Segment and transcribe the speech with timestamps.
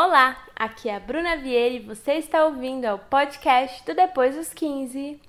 [0.00, 4.54] Olá, aqui é a Bruna Vieira e você está ouvindo ao podcast do Depois dos
[4.54, 5.20] 15.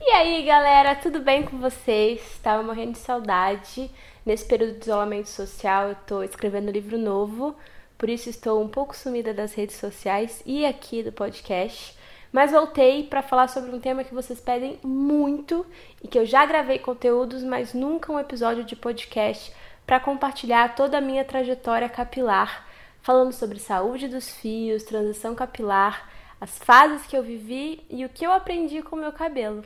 [0.00, 2.20] E aí, galera, tudo bem com vocês?
[2.30, 3.90] Estava morrendo de saudade.
[4.24, 7.56] Nesse período de isolamento social, eu estou escrevendo um livro novo
[8.02, 11.96] por isso estou um pouco sumida das redes sociais e aqui do podcast.
[12.32, 15.64] Mas voltei para falar sobre um tema que vocês pedem muito
[16.02, 19.54] e que eu já gravei conteúdos, mas nunca um episódio de podcast
[19.86, 22.66] para compartilhar toda a minha trajetória capilar,
[23.02, 26.10] falando sobre saúde dos fios, transição capilar,
[26.40, 29.62] as fases que eu vivi e o que eu aprendi com o meu cabelo.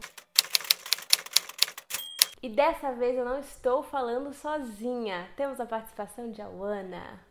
[2.43, 5.27] E dessa vez eu não estou falando sozinha.
[5.39, 7.26] Temos a participação de Awana.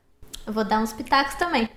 [0.45, 1.67] Eu vou dar uns pitacos também.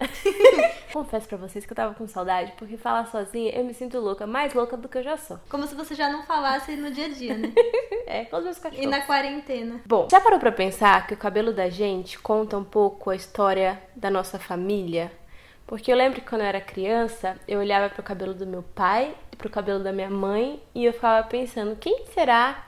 [0.92, 4.27] Confesso pra vocês que eu tava com saudade, porque falar sozinha eu me sinto louca,
[4.27, 5.41] mais louca do que eu já sou.
[5.48, 7.50] Como se você já não falasse no dia a dia, né?
[8.06, 8.84] é, com os meus cachorros.
[8.84, 9.80] E na quarentena.
[9.86, 13.80] Bom, já parou pra pensar que o cabelo da gente conta um pouco a história
[13.97, 15.10] da nossa família?
[15.66, 19.14] Porque eu lembro que quando eu era criança, eu olhava pro cabelo do meu pai
[19.32, 22.66] e pro cabelo da minha mãe e eu ficava pensando, quem será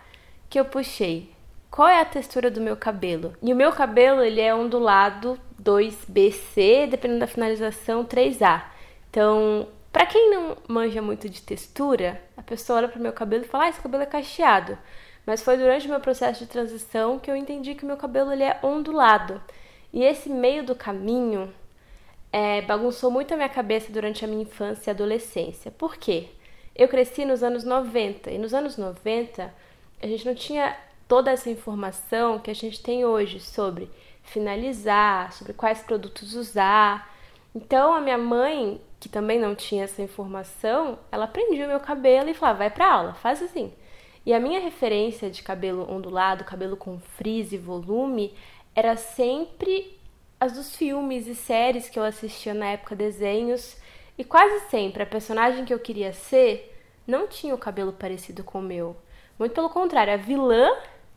[0.49, 1.31] que eu puxei?
[1.71, 3.33] Qual é a textura do meu cabelo?
[3.41, 8.65] E o meu cabelo, ele é ondulado 2BC, dependendo da finalização 3A.
[9.11, 13.49] Então, para quem não manja muito de textura, a pessoa olha pro meu cabelo e
[13.49, 14.79] fala: "Ah, esse cabelo é cacheado".
[15.27, 18.33] Mas foi durante o meu processo de transição que eu entendi que o meu cabelo
[18.33, 19.41] ele é ondulado.
[19.93, 21.53] E esse meio do caminho
[22.33, 25.71] é, bagunçou muito a minha cabeça durante a minha infância e adolescência.
[25.71, 26.29] Por quê?
[26.75, 29.53] Eu cresci nos anos 90 e nos anos 90
[30.03, 33.91] a gente não tinha toda essa informação que a gente tem hoje sobre
[34.23, 37.15] finalizar, sobre quais produtos usar.
[37.55, 42.29] Então a minha mãe, que também não tinha essa informação, ela prendia o meu cabelo
[42.29, 43.73] e falava: "Vai para aula, faz assim".
[44.25, 48.35] E a minha referência de cabelo ondulado, cabelo com frizz e volume,
[48.75, 49.99] era sempre
[50.39, 53.77] as dos filmes e séries que eu assistia na época, desenhos,
[54.17, 56.77] e quase sempre a personagem que eu queria ser
[57.07, 58.97] não tinha o cabelo parecido com o meu.
[59.39, 60.71] Muito pelo contrário, a vilã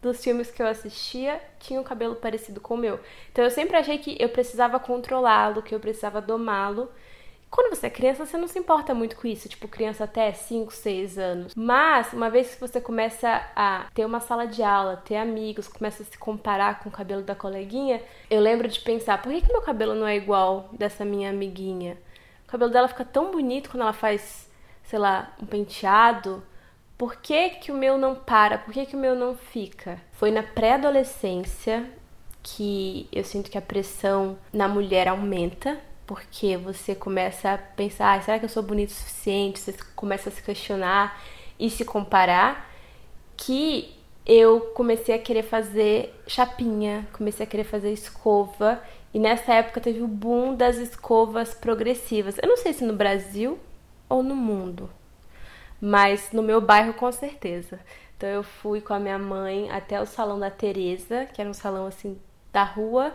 [0.04, 3.00] dos filmes que eu assistia tinha um cabelo parecido com o meu.
[3.32, 6.90] Então eu sempre achei que eu precisava controlá-lo, que eu precisava domá-lo.
[7.50, 10.74] Quando você é criança, você não se importa muito com isso, tipo criança até 5,
[10.74, 11.54] 6 anos.
[11.56, 16.04] Mas uma vez que você começa a ter uma sala de aula, ter amigos, começa
[16.04, 19.52] a se comparar com o cabelo da coleguinha, eu lembro de pensar, por que, que
[19.52, 21.98] meu cabelo não é igual dessa minha amiguinha?
[22.48, 24.50] O cabelo dela fica tão bonito quando ela faz,
[24.84, 26.44] sei lá, um penteado
[26.98, 28.58] por que, que o meu não para?
[28.58, 30.00] Por que, que o meu não fica?
[30.12, 31.90] Foi na pré-adolescência
[32.42, 38.22] que eu sinto que a pressão na mulher aumenta, porque você começa a pensar, ah,
[38.22, 39.60] será que eu sou bonito o suficiente?
[39.60, 41.22] Você começa a se questionar
[41.58, 42.70] e se comparar,
[43.38, 43.96] que
[44.26, 48.82] eu comecei a querer fazer chapinha, comecei a querer fazer escova,
[49.14, 52.38] e nessa época teve o boom das escovas progressivas.
[52.42, 53.60] Eu não sei se no Brasil
[54.10, 54.90] ou no mundo,
[55.86, 57.78] mas no meu bairro com certeza.
[58.16, 61.54] Então eu fui com a minha mãe até o salão da Teresa, que era um
[61.54, 62.18] salão assim
[62.54, 63.14] da rua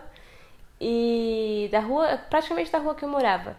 [0.79, 3.57] e da rua, praticamente da rua que eu morava.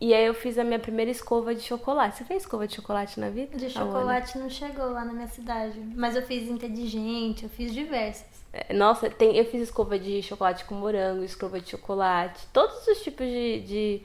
[0.00, 2.16] E aí eu fiz a minha primeira escova de chocolate.
[2.16, 3.54] Você fez escova de chocolate na vida?
[3.58, 8.42] De chocolate não chegou lá na minha cidade, mas eu fiz inteligente, eu fiz diversas.
[8.50, 13.02] É, nossa, tem, eu fiz escova de chocolate com morango, escova de chocolate, todos os
[13.02, 14.02] tipos de, de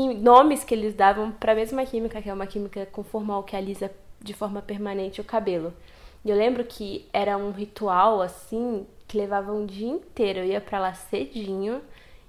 [0.00, 3.90] nomes que eles davam para a mesma química, que é uma química conformal que alisa
[4.20, 5.72] de forma permanente o cabelo.
[6.24, 10.40] E eu lembro que era um ritual assim que levava um dia inteiro.
[10.40, 11.82] Eu ia para lá cedinho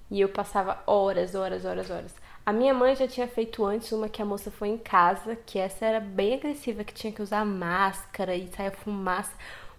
[0.09, 2.13] e eu passava horas, horas, horas, horas.
[2.45, 5.57] A minha mãe já tinha feito antes uma que a moça foi em casa, que
[5.57, 9.31] essa era bem agressiva, que tinha que usar máscara e saia fumaça,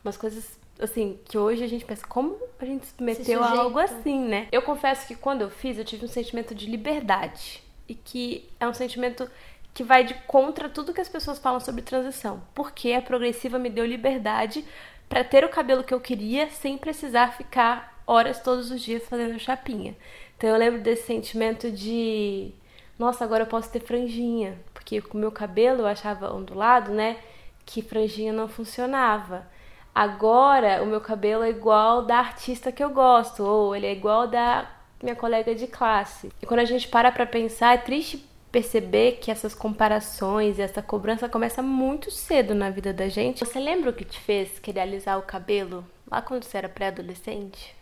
[0.02, 3.78] umas coisas assim, que hoje a gente pensa, como a gente se meteu a algo
[3.78, 4.48] assim, né?
[4.50, 8.66] Eu confesso que quando eu fiz, eu tive um sentimento de liberdade e que é
[8.66, 9.28] um sentimento
[9.72, 12.42] que vai de contra tudo que as pessoas falam sobre transição.
[12.54, 14.64] Porque a progressiva me deu liberdade
[15.08, 19.38] para ter o cabelo que eu queria sem precisar ficar horas todos os dias fazendo
[19.38, 19.96] chapinha.
[20.36, 22.52] Então eu lembro desse sentimento de
[22.98, 27.18] nossa, agora eu posso ter franjinha, porque com o meu cabelo eu achava ondulado, né,
[27.66, 29.46] que franjinha não funcionava.
[29.94, 34.28] Agora o meu cabelo é igual da artista que eu gosto, ou ele é igual
[34.28, 34.68] da
[35.02, 36.30] minha colega de classe.
[36.42, 40.80] E quando a gente para pra pensar, é triste perceber que essas comparações e essa
[40.80, 43.44] cobrança começa muito cedo na vida da gente.
[43.44, 47.74] Você lembra o que te fez querer alisar o cabelo lá quando você era pré-adolescente?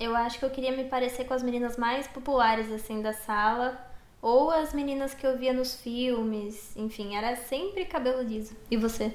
[0.00, 3.78] Eu acho que eu queria me parecer com as meninas mais populares assim da sala
[4.20, 8.56] Ou as meninas que eu via nos filmes, enfim, era sempre cabelo liso.
[8.70, 9.12] E você?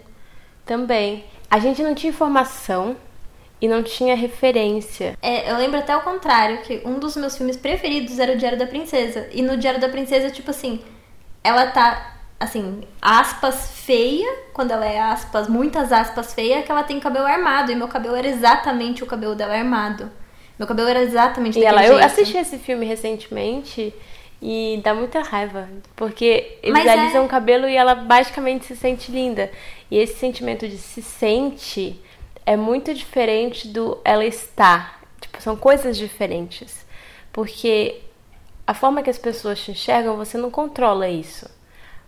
[0.66, 1.26] Também.
[1.50, 2.96] A gente não tinha informação
[3.66, 5.18] e não tinha referência.
[5.22, 8.58] É, eu lembro até o contrário, que um dos meus filmes preferidos era o Diário
[8.60, 9.28] da Princesa.
[9.32, 10.80] E no Diário da Princesa, tipo assim,
[11.44, 17.00] ela tá, assim, aspas feia, quando ela é aspas, muitas aspas feia, que ela tem
[17.00, 17.72] cabelo armado.
[17.72, 20.12] E meu cabelo era exatamente o cabelo dela armado.
[20.60, 22.06] Meu cabelo era exatamente E ela, eu jeito.
[22.06, 23.94] assisti esse filme recentemente
[24.42, 28.76] e dá muita raiva, porque eles Mas é- alisam o cabelo e ela basicamente se
[28.76, 29.52] sente linda.
[29.90, 32.00] E esse sentimento de se sente
[32.46, 35.00] é muito diferente do ela está.
[35.20, 36.86] Tipo, são coisas diferentes.
[37.34, 38.02] Porque
[38.66, 41.50] a forma que as pessoas te enxergam, você não controla isso.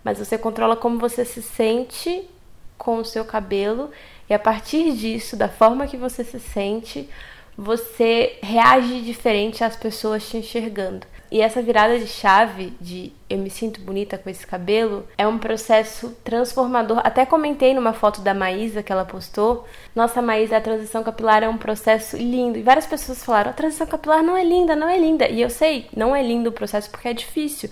[0.04, 2.30] Mas você controla como você se sente
[2.78, 3.92] com o seu cabelo
[4.30, 7.10] e a partir disso, da forma que você se sente,
[7.58, 11.08] você reage diferente às pessoas te enxergando.
[11.30, 15.38] E essa virada de chave de eu me sinto bonita com esse cabelo é um
[15.38, 17.02] processo transformador.
[17.04, 19.66] Até comentei numa foto da Maísa que ela postou.
[19.94, 22.58] Nossa, Maísa, a transição capilar é um processo lindo.
[22.58, 25.28] E várias pessoas falaram: a transição capilar não é linda, não é linda.
[25.28, 27.70] E eu sei, não é lindo o processo porque é difícil.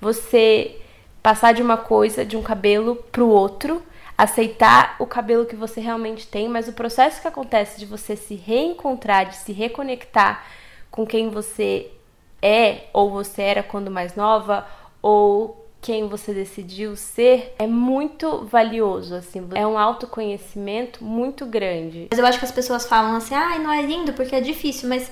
[0.00, 0.76] Você
[1.22, 3.82] passar de uma coisa, de um cabelo pro outro,
[4.16, 8.34] aceitar o cabelo que você realmente tem, mas o processo que acontece de você se
[8.34, 10.44] reencontrar, de se reconectar
[10.90, 11.90] com quem você
[12.42, 14.66] é ou você era quando mais nova
[15.02, 22.08] ou quem você decidiu ser é muito valioso assim é um autoconhecimento muito grande.
[22.10, 24.88] Mas eu acho que as pessoas falam assim, ai, não é lindo porque é difícil,
[24.88, 25.10] mas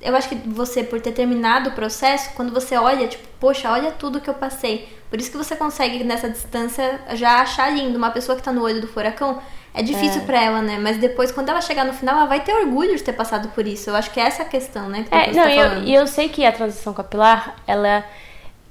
[0.00, 3.90] eu acho que você, por ter terminado o processo, quando você olha, tipo, poxa, olha
[3.92, 4.88] tudo que eu passei.
[5.10, 7.98] Por isso que você consegue, nessa distância, já achar lindo.
[7.98, 9.40] Uma pessoa que tá no olho do furacão,
[9.74, 10.78] é difícil pra ela, né?
[10.80, 13.66] Mas depois, quando ela chegar no final, ela vai ter orgulho de ter passado por
[13.66, 13.90] isso.
[13.90, 15.04] Eu acho que é essa a questão, né?
[15.08, 18.04] Que É, não, tá e eu, e eu sei que a transição capilar, ela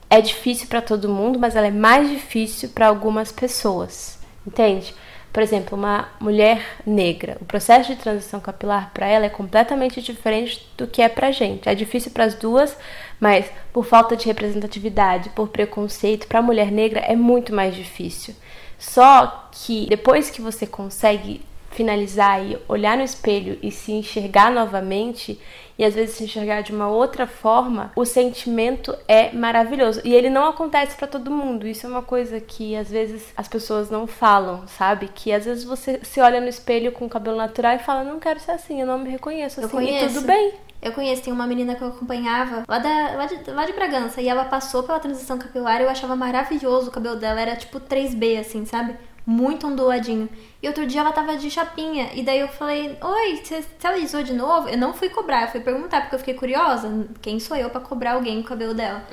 [0.10, 4.96] é difícil pra todo mundo, mas ela é mais difícil pra algumas pessoas, entende?
[5.32, 10.68] Por exemplo, uma mulher negra, o processo de transição capilar pra ela é completamente diferente
[10.76, 11.70] do que é pra gente.
[11.70, 12.76] É difícil pras duas,
[13.20, 18.34] mas por falta de representatividade, por preconceito, pra mulher negra é muito mais difícil.
[18.80, 21.42] Só que depois que você consegue
[21.80, 25.40] finalizar e olhar no espelho e se enxergar novamente
[25.78, 30.02] e às vezes se enxergar de uma outra forma, o sentimento é maravilhoso.
[30.04, 31.66] E ele não acontece pra todo mundo.
[31.66, 35.08] Isso é uma coisa que às vezes as pessoas não falam, sabe?
[35.08, 38.20] Que às vezes você se olha no espelho com o cabelo natural e fala: "Não
[38.20, 39.78] quero ser assim, eu não me reconheço Eu assim".
[39.78, 40.16] E conheço.
[40.16, 40.54] tudo bem.
[40.82, 44.22] Eu conheço, tem uma menina que eu acompanhava lá, da, lá, de, lá de Bragança,
[44.22, 47.82] e ela passou pela transição capilar e eu achava maravilhoso o cabelo dela, era tipo
[47.82, 48.96] 3B, assim, sabe?
[49.32, 50.28] Muito onduladinho.
[50.60, 54.34] E outro dia ela tava de chapinha, e daí eu falei, oi, você alisou de
[54.34, 54.68] novo?
[54.68, 57.80] Eu não fui cobrar, eu fui perguntar, porque eu fiquei curiosa, quem sou eu pra
[57.80, 59.06] cobrar alguém com o cabelo dela?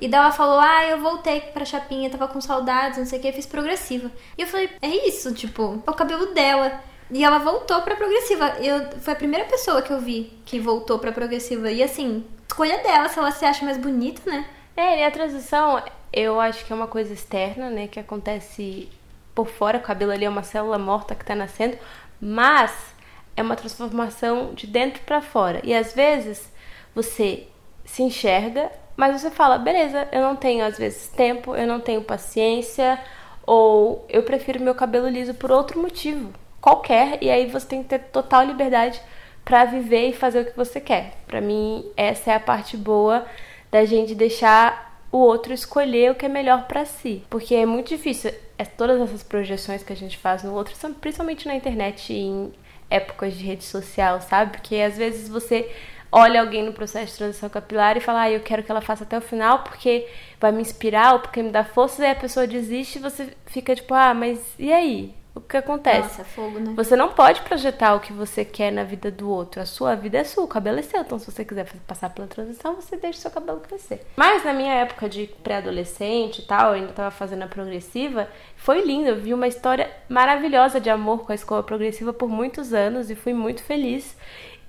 [0.00, 3.22] E daí ela falou, ah, eu voltei pra chapinha, tava com saudades, não sei o
[3.22, 4.12] que, fiz progressiva.
[4.38, 6.80] E eu falei, é isso, tipo, é o cabelo dela.
[7.10, 8.50] E ela voltou pra progressiva.
[8.60, 11.68] Eu, foi a primeira pessoa que eu vi que voltou pra progressiva.
[11.70, 14.46] E assim, escolha dela, se ela se acha mais bonita, né?
[14.76, 15.82] É, e a transição,
[16.12, 17.88] eu acho que é uma coisa externa, né?
[17.88, 18.88] Que acontece
[19.34, 21.76] por fora, o cabelo ali é uma célula morta que tá nascendo,
[22.20, 22.94] mas
[23.36, 25.60] é uma transformação de dentro pra fora.
[25.64, 26.52] E às vezes
[26.94, 27.46] você
[27.84, 32.02] se enxerga, mas você fala, beleza, eu não tenho às vezes tempo, eu não tenho
[32.02, 32.98] paciência,
[33.46, 37.88] ou eu prefiro meu cabelo liso por outro motivo, qualquer, e aí você tem que
[37.88, 39.02] ter total liberdade
[39.44, 41.14] pra viver e fazer o que você quer.
[41.26, 43.26] Pra mim, essa é a parte boa
[43.70, 47.90] da gente deixar o outro escolher o que é melhor pra si, porque é muito
[47.90, 48.32] difícil.
[48.58, 52.18] É, todas essas projeções que a gente faz no outro, são principalmente na internet e
[52.18, 52.52] em
[52.90, 54.58] épocas de rede social, sabe?
[54.58, 55.70] Porque às vezes você
[56.10, 59.04] olha alguém no processo de transição capilar e fala, ah, eu quero que ela faça
[59.04, 60.08] até o final porque
[60.40, 63.36] vai me inspirar ou porque me dá força, e aí a pessoa desiste e você
[63.46, 65.14] fica tipo, ah, mas e aí?
[65.34, 66.00] O que acontece?
[66.00, 66.74] Nossa, fogo, né?
[66.76, 69.60] Você não pode projetar o que você quer na vida do outro.
[69.60, 71.00] A sua vida é sua, o cabelo é seu.
[71.00, 74.06] Então, se você quiser passar pela transição, você deixa o seu cabelo crescer.
[74.14, 78.82] Mas na minha época de pré-adolescente e tal, eu ainda tava fazendo a progressiva, foi
[78.82, 79.08] lindo.
[79.08, 83.16] Eu vi uma história maravilhosa de amor com a escola progressiva por muitos anos e
[83.16, 84.16] fui muito feliz.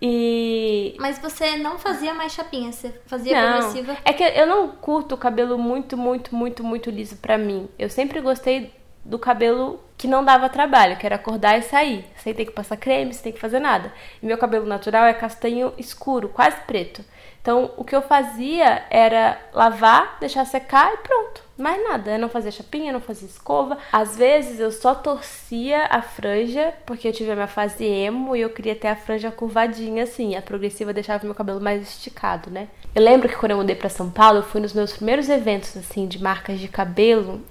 [0.02, 3.98] E Mas você não fazia mais chapinha, você fazia não, progressiva.
[4.04, 7.70] é que eu não curto o cabelo muito, muito, muito, muito liso pra mim.
[7.78, 8.74] Eu sempre gostei
[9.06, 12.78] do cabelo que não dava trabalho, que era acordar e sair, sem ter que passar
[12.78, 13.94] creme, sem ter que fazer nada.
[14.22, 17.04] E meu cabelo natural é castanho escuro, quase preto.
[17.46, 21.44] Então, o que eu fazia era lavar, deixar secar e pronto.
[21.56, 22.12] Mais nada.
[22.12, 23.78] Eu não fazia chapinha, não fazia escova.
[23.92, 28.42] Às vezes eu só torcia a franja, porque eu tive a minha fase emo e
[28.42, 30.36] eu queria ter a franja curvadinha assim.
[30.36, 32.68] A progressiva deixava meu cabelo mais esticado, né?
[32.96, 35.78] Eu lembro que quando eu mudei para São Paulo, eu fui nos meus primeiros eventos
[35.78, 37.44] assim de marcas de cabelo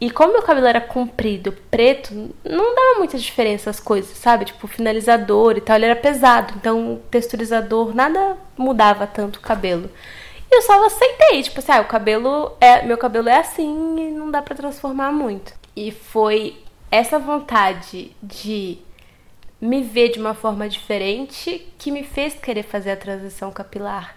[0.00, 4.46] e como meu cabelo era comprido, preto, não dava muita diferença as coisas, sabe?
[4.46, 6.54] Tipo, finalizador e tal, ele era pesado.
[6.56, 9.90] Então, texturizador, nada mudava tanto o cabelo.
[10.50, 14.10] E eu só aceitei, tipo assim, ah, o cabelo é, meu cabelo é assim e
[14.10, 15.52] não dá para transformar muito.
[15.76, 16.56] E foi
[16.90, 18.78] essa vontade de
[19.60, 24.16] me ver de uma forma diferente que me fez querer fazer a transição capilar.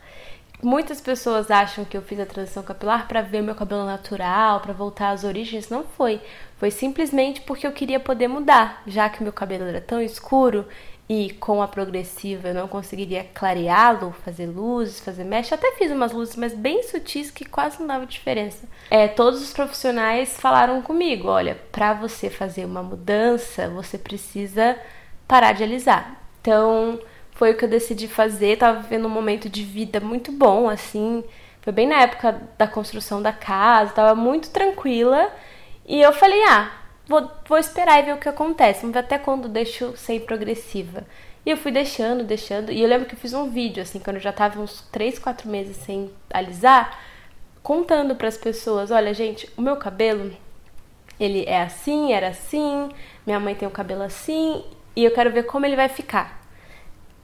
[0.64, 4.72] Muitas pessoas acham que eu fiz a transição capilar para ver meu cabelo natural, para
[4.72, 5.68] voltar às origens.
[5.68, 6.22] Não foi.
[6.58, 10.66] Foi simplesmente porque eu queria poder mudar, já que meu cabelo era tão escuro
[11.10, 15.56] e com a progressiva eu não conseguiria clareá-lo, fazer luzes, fazer mecha.
[15.56, 18.66] Até fiz umas luzes, mas bem sutis que quase não dava diferença.
[18.90, 24.78] É, todos os profissionais falaram comigo: olha, para você fazer uma mudança, você precisa
[25.28, 26.22] parar de alisar.
[26.40, 27.00] Então
[27.36, 28.58] foi o que eu decidi fazer.
[28.58, 31.24] Tava vivendo um momento de vida muito bom, assim.
[31.62, 35.32] Foi bem na época da construção da casa, tava muito tranquila.
[35.86, 36.72] E eu falei, ah,
[37.08, 38.82] vou, vou esperar e ver o que acontece.
[38.82, 41.06] Vamos ver até quando deixo ser progressiva.
[41.46, 42.72] E eu fui deixando, deixando.
[42.72, 45.20] E eu lembro que eu fiz um vídeo, assim, quando eu já tava uns 3,
[45.20, 46.98] 4 meses sem alisar,
[47.62, 50.32] contando para as pessoas: olha, gente, o meu cabelo,
[51.20, 52.90] ele é assim, era assim,
[53.26, 54.64] minha mãe tem o cabelo assim,
[54.96, 56.43] e eu quero ver como ele vai ficar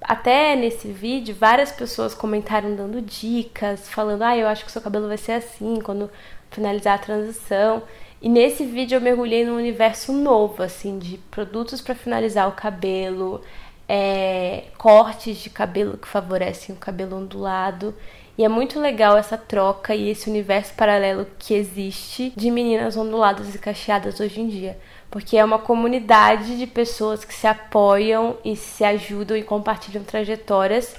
[0.01, 5.07] até nesse vídeo, várias pessoas comentaram dando dicas, falando: ah, eu acho que seu cabelo
[5.07, 6.09] vai ser assim quando
[6.51, 7.83] finalizar a transição.
[8.21, 13.41] E nesse vídeo eu mergulhei num universo novo, assim, de produtos para finalizar o cabelo,
[13.87, 17.95] é, cortes de cabelo que favorecem o cabelo ondulado.
[18.39, 23.53] E é muito legal essa troca e esse universo paralelo que existe de meninas onduladas
[23.53, 24.79] e cacheadas hoje em dia
[25.09, 30.95] porque é uma comunidade de pessoas que se apoiam e se ajudam e compartilham trajetórias,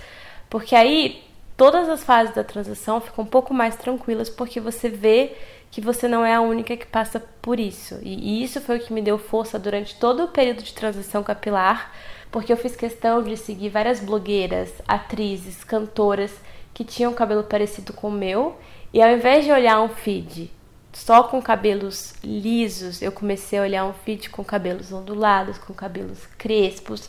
[0.49, 1.23] porque aí
[1.57, 5.33] todas as fases da transição ficam um pouco mais tranquilas, porque você vê
[5.71, 8.01] que você não é a única que passa por isso.
[8.03, 11.93] E isso foi o que me deu força durante todo o período de transição capilar,
[12.33, 16.33] porque eu fiz questão de seguir várias blogueiras, atrizes, cantoras
[16.73, 18.57] que tinham cabelo parecido com o meu,
[18.93, 20.51] e ao invés de olhar um feed
[20.93, 26.27] só com cabelos lisos, eu comecei a olhar um feed com cabelos ondulados, com cabelos
[26.37, 27.09] crespos,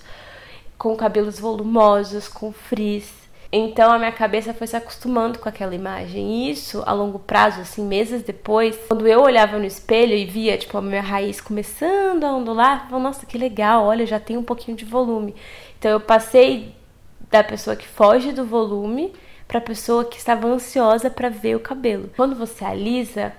[0.78, 3.12] com cabelos volumosos, com frizz.
[3.52, 6.48] Então a minha cabeça foi se acostumando com aquela imagem.
[6.48, 10.58] E isso, a longo prazo, assim, meses depois, quando eu olhava no espelho e via,
[10.58, 14.38] tipo, a minha raiz começando a ondular, eu falava, nossa, que legal, olha, já tem
[14.38, 15.36] um pouquinho de volume.
[15.78, 16.74] Então eu passei
[17.30, 19.12] da pessoa que foge do volume
[19.52, 22.10] para a pessoa que estava ansiosa para ver o cabelo.
[22.16, 23.34] Quando você alisa,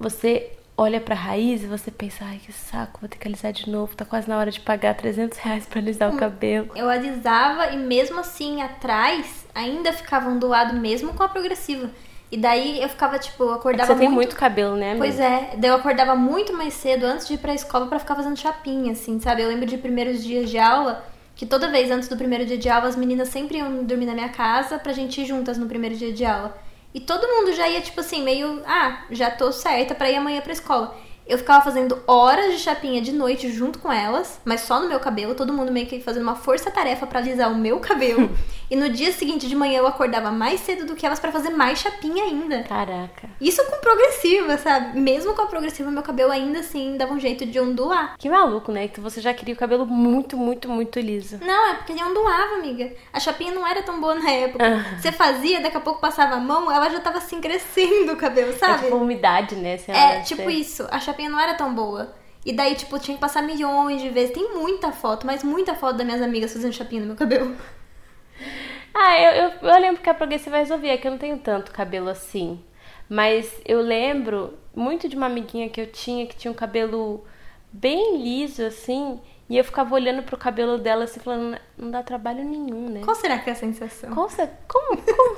[0.00, 3.68] você olha pra raiz e você pensa, ai que saco, vou ter que alisar de
[3.68, 6.70] novo, tá quase na hora de pagar 300 reais pra alisar o hum, cabelo.
[6.74, 11.90] Eu alisava e mesmo assim atrás ainda ficava ondulado mesmo com a progressiva.
[12.30, 15.04] E daí eu ficava, tipo, eu acordava é você tem muito cabelo, né, amiga?
[15.04, 15.50] Pois é.
[15.58, 18.92] Daí eu acordava muito mais cedo antes de ir pra escola para ficar fazendo chapinha,
[18.92, 19.42] assim, sabe?
[19.42, 21.04] Eu lembro de primeiros dias de aula,
[21.42, 24.14] que toda vez antes do primeiro dia de aula, as meninas sempre iam dormir na
[24.14, 26.56] minha casa pra gente ir juntas no primeiro dia de aula.
[26.94, 30.40] E todo mundo já ia, tipo assim, meio, ah, já tô certa para ir amanhã
[30.40, 30.96] pra escola.
[31.26, 35.00] Eu ficava fazendo horas de chapinha de noite junto com elas, mas só no meu
[35.00, 38.30] cabelo, todo mundo meio que fazendo uma força-tarefa para alisar o meu cabelo.
[38.72, 41.50] e no dia seguinte de manhã eu acordava mais cedo do que elas para fazer
[41.50, 42.62] mais chapinha ainda.
[42.62, 43.28] Caraca.
[43.38, 44.98] Isso com progressiva, sabe?
[44.98, 48.14] Mesmo com a progressiva, meu cabelo ainda assim dava um jeito de ondular.
[48.16, 48.88] Que maluco, né?
[48.88, 51.36] Que você já queria o cabelo muito, muito, muito liso.
[51.42, 52.90] Não, é porque ele ondulava, amiga.
[53.12, 54.64] A chapinha não era tão boa na época.
[54.66, 54.98] Ah.
[54.98, 58.54] Você fazia, daqui a pouco passava a mão, ela já tava assim crescendo o cabelo,
[58.54, 58.72] sabe?
[58.72, 59.78] É tipo umidade, né?
[59.86, 60.88] é, tipo isso.
[60.90, 62.14] A chapinha não era tão boa.
[62.42, 64.32] E daí, tipo, tinha que passar milhões de vezes.
[64.32, 67.54] Tem muita foto, mas muita foto das minhas amigas fazendo chapinha no meu cabelo.
[68.94, 72.08] Ah, eu, eu, eu lembro que a progressiva resolvia, que eu não tenho tanto cabelo
[72.08, 72.62] assim.
[73.08, 77.24] Mas eu lembro muito de uma amiguinha que eu tinha que tinha um cabelo
[77.72, 79.20] bem liso, assim.
[79.48, 83.00] E eu ficava olhando pro cabelo dela assim, falando, não dá trabalho nenhum, né?
[83.04, 84.14] Qual será que é a sensação?
[84.14, 84.28] Qual,
[84.66, 85.36] como, como,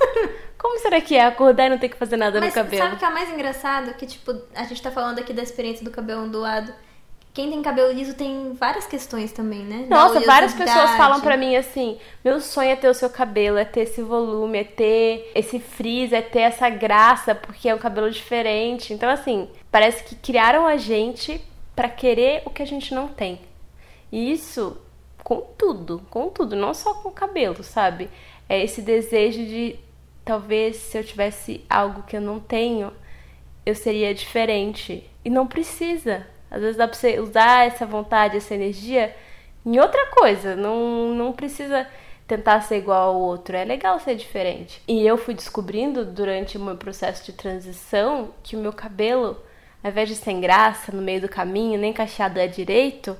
[0.57, 2.83] como será que é acordar e não ter que fazer nada Mas no cabelo?
[2.83, 3.95] sabe o que é mais engraçado?
[3.95, 6.73] Que, tipo, a gente tá falando aqui da experiência do cabelo ondulado.
[7.35, 9.87] Quem tem cabelo liso tem várias questões também, né?
[9.91, 13.65] Nossa, várias pessoas falam para mim assim: meu sonho é ter o seu cabelo, é
[13.65, 18.09] ter esse volume, é ter esse frizz, é ter essa graça, porque é um cabelo
[18.09, 18.95] diferente.
[18.95, 21.41] Então, assim, parece que criaram a gente
[21.75, 23.41] para querer o que a gente não tem.
[24.13, 24.81] E isso
[25.25, 28.09] com tudo, com tudo, não só com o cabelo, sabe?
[28.49, 29.77] É esse desejo de
[30.25, 32.93] talvez se eu tivesse algo que eu não tenho,
[33.67, 35.11] eu seria diferente.
[35.25, 36.33] E não precisa.
[36.55, 39.15] Às vezes dá pra você usar essa vontade, essa energia
[39.67, 40.55] em outra coisa.
[40.55, 41.85] Não, não precisa
[42.29, 43.57] tentar ser igual ao outro.
[43.57, 44.81] É legal ser diferente.
[44.87, 49.37] E eu fui descobrindo durante o meu processo de transição que o meu cabelo,
[49.83, 53.17] ao invés de sem graça no meio do caminho, nem cacheado é direito,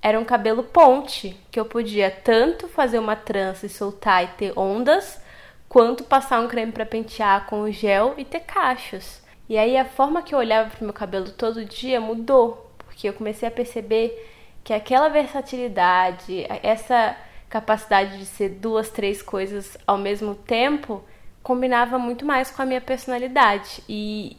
[0.00, 4.56] era um cabelo ponte, que eu podia tanto fazer uma trança e soltar e ter
[4.56, 5.20] ondas,
[5.68, 9.20] quanto passar um creme para pentear com gel e ter cachos.
[9.48, 12.65] E aí a forma que eu olhava pro meu cabelo todo dia mudou,
[12.96, 14.26] porque eu comecei a perceber
[14.64, 17.14] que aquela versatilidade, essa
[17.46, 21.04] capacidade de ser duas, três coisas ao mesmo tempo,
[21.42, 23.82] combinava muito mais com a minha personalidade.
[23.86, 24.38] E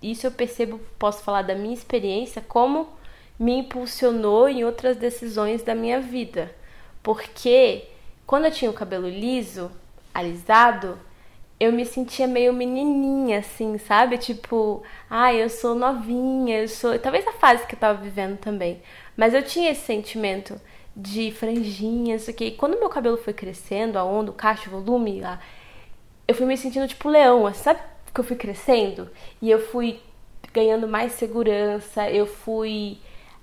[0.00, 2.88] isso eu percebo, posso falar da minha experiência, como
[3.36, 6.54] me impulsionou em outras decisões da minha vida.
[7.02, 7.88] Porque
[8.24, 9.68] quando eu tinha o cabelo liso,
[10.14, 10.96] alisado,
[11.58, 14.18] eu me sentia meio menininha, assim, sabe?
[14.18, 16.98] Tipo, ah, eu sou novinha, eu sou.
[16.98, 18.82] Talvez a fase que eu tava vivendo também.
[19.16, 20.60] Mas eu tinha esse sentimento
[20.94, 22.52] de franjinhas, ok?
[22.52, 25.40] Quando meu cabelo foi crescendo, a onda, o cacho, o volume lá,
[26.28, 27.80] eu fui me sentindo tipo leão, assim, sabe?
[28.12, 29.10] Que eu fui crescendo
[29.42, 30.00] e eu fui
[30.52, 32.98] ganhando mais segurança, eu fui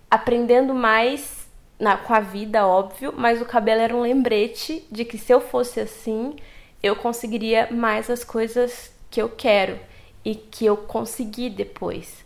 [0.09, 1.47] aprendendo mais
[1.79, 5.41] na, com a vida, óbvio, mas o cabelo era um lembrete de que se eu
[5.41, 6.35] fosse assim,
[6.83, 9.79] eu conseguiria mais as coisas que eu quero
[10.23, 12.23] e que eu consegui depois.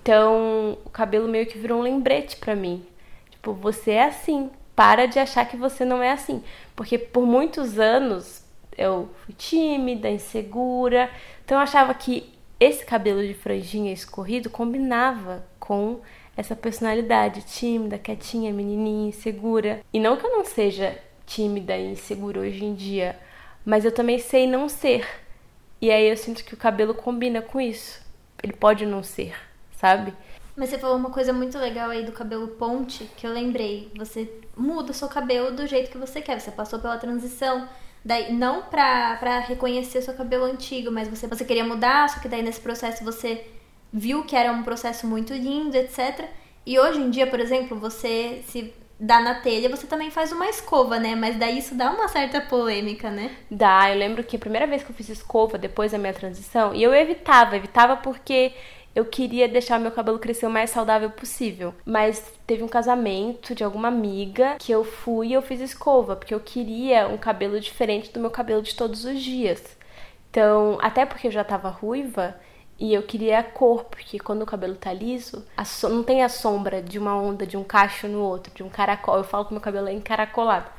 [0.00, 2.84] Então, o cabelo meio que virou um lembrete para mim.
[3.30, 6.42] Tipo, você é assim, para de achar que você não é assim.
[6.74, 8.42] Porque por muitos anos
[8.76, 11.10] eu fui tímida, insegura.
[11.44, 16.00] Então eu achava que esse cabelo de franjinha escorrido combinava com
[16.36, 19.80] essa personalidade tímida, quietinha, menininha, insegura.
[19.92, 20.96] E não que eu não seja
[21.26, 23.18] tímida e insegura hoje em dia,
[23.64, 25.06] mas eu também sei não ser.
[25.80, 28.00] E aí eu sinto que o cabelo combina com isso.
[28.42, 29.34] Ele pode não ser,
[29.72, 30.12] sabe?
[30.56, 33.92] Mas você falou uma coisa muito legal aí do cabelo ponte, que eu lembrei.
[33.96, 36.40] Você muda o seu cabelo do jeito que você quer.
[36.40, 37.68] Você passou pela transição.
[38.04, 42.20] Daí, não pra, pra reconhecer o seu cabelo antigo, mas você, você queria mudar, só
[42.20, 43.46] que daí nesse processo você
[43.92, 46.28] viu que era um processo muito lindo, etc.
[46.66, 50.48] E hoje em dia, por exemplo, você se dá na telha, você também faz uma
[50.48, 51.14] escova, né?
[51.14, 53.30] Mas daí isso dá uma certa polêmica, né?
[53.50, 56.74] Dá, eu lembro que a primeira vez que eu fiz escova depois da minha transição,
[56.74, 58.52] e eu evitava, evitava porque
[58.94, 61.72] eu queria deixar meu cabelo crescer o mais saudável possível.
[61.84, 66.34] Mas teve um casamento de alguma amiga que eu fui e eu fiz escova, porque
[66.34, 69.62] eu queria um cabelo diferente do meu cabelo de todos os dias.
[70.30, 72.34] Então, até porque eu já tava ruiva,
[72.78, 75.88] e eu queria a cor, porque quando o cabelo tá liso, so...
[75.88, 79.16] não tem a sombra de uma onda, de um cacho no outro, de um caracol.
[79.16, 80.70] Eu falo que meu cabelo é encaracolado.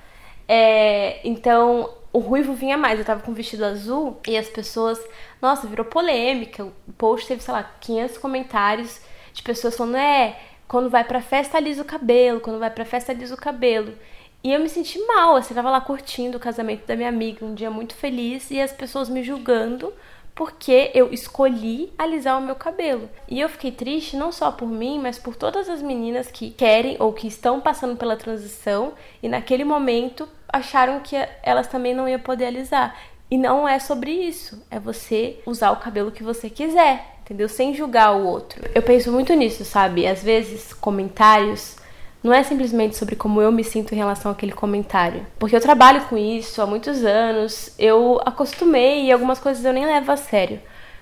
[0.47, 1.19] É...
[1.27, 2.99] Então, o ruivo vinha mais.
[2.99, 4.99] Eu tava com um vestido azul e as pessoas.
[5.41, 6.63] Nossa, virou polêmica.
[6.63, 9.01] O post teve, sei lá, 500 comentários
[9.33, 13.11] de pessoas falando: é, quando vai pra festa alisa o cabelo, quando vai pra festa
[13.11, 13.93] alisa o cabelo.
[14.41, 17.45] E eu me senti mal, assim, eu tava lá curtindo o casamento da minha amiga,
[17.45, 19.93] um dia muito feliz, e as pessoas me julgando
[20.35, 23.09] porque eu escolhi alisar o meu cabelo.
[23.27, 26.95] E eu fiquei triste não só por mim, mas por todas as meninas que querem
[26.99, 32.19] ou que estão passando pela transição e naquele momento acharam que elas também não iam
[32.19, 32.95] poder alisar.
[33.31, 37.47] E não é sobre isso, é você usar o cabelo que você quiser, entendeu?
[37.47, 38.63] Sem julgar o outro.
[38.73, 40.07] Eu penso muito nisso, sabe?
[40.07, 41.78] Às vezes comentários
[42.21, 45.25] não é simplesmente sobre como eu me sinto em relação àquele comentário.
[45.37, 49.85] Porque eu trabalho com isso há muitos anos, eu acostumei e algumas coisas eu nem
[49.85, 50.59] levo a sério.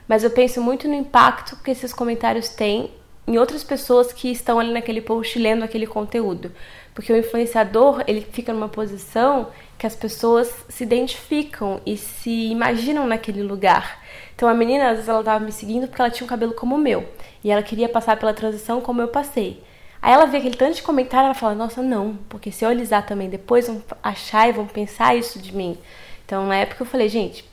[0.07, 2.91] Mas eu penso muito no impacto que esses comentários têm
[3.27, 6.51] em outras pessoas que estão ali naquele post lendo aquele conteúdo.
[6.93, 13.05] Porque o influenciador, ele fica numa posição que as pessoas se identificam e se imaginam
[13.05, 14.01] naquele lugar.
[14.33, 16.75] Então a menina, às vezes ela estava me seguindo porque ela tinha um cabelo como
[16.75, 17.07] o meu.
[17.43, 19.61] E ela queria passar pela transição como eu passei.
[20.01, 23.05] Aí ela vê aquele tanto de comentário, ela fala: "Nossa, não, porque se eu alisar
[23.05, 25.77] também depois vão achar e vão pensar isso de mim".
[26.25, 27.45] Então, na época eu falei: "Gente,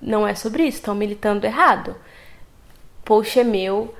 [0.00, 1.94] não é sobre isso, estão militando errado.
[3.04, 3.94] Post é meu,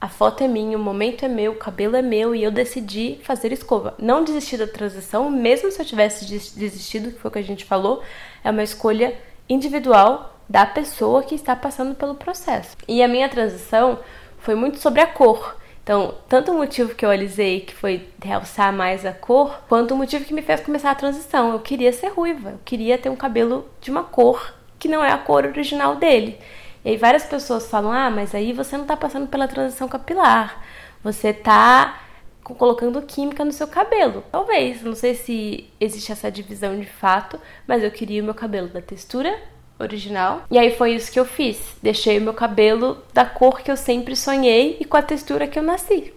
[0.00, 3.18] a foto é minha, o momento é meu, o cabelo é meu e eu decidi
[3.24, 3.94] fazer escova.
[3.98, 7.64] Não desisti da transição, mesmo se eu tivesse desistido, que foi o que a gente
[7.64, 8.02] falou,
[8.44, 9.16] é uma escolha
[9.48, 12.76] individual da pessoa que está passando pelo processo.
[12.86, 13.98] E a minha transição
[14.38, 15.56] foi muito sobre a cor.
[15.88, 19.96] Então, tanto o motivo que eu alisei, que foi realçar mais a cor, quanto o
[19.96, 21.50] motivo que me fez começar a transição.
[21.50, 25.10] Eu queria ser ruiva, eu queria ter um cabelo de uma cor que não é
[25.10, 26.38] a cor original dele.
[26.84, 30.62] E aí várias pessoas falam: "Ah, mas aí você não tá passando pela transição capilar.
[31.02, 32.02] Você tá
[32.42, 34.22] colocando química no seu cabelo.
[34.30, 38.68] Talvez, não sei se existe essa divisão de fato, mas eu queria o meu cabelo
[38.68, 39.38] da textura
[39.78, 40.42] original.
[40.50, 41.58] E aí foi isso que eu fiz.
[41.82, 45.58] Deixei o meu cabelo da cor que eu sempre sonhei e com a textura que
[45.58, 46.12] eu nasci.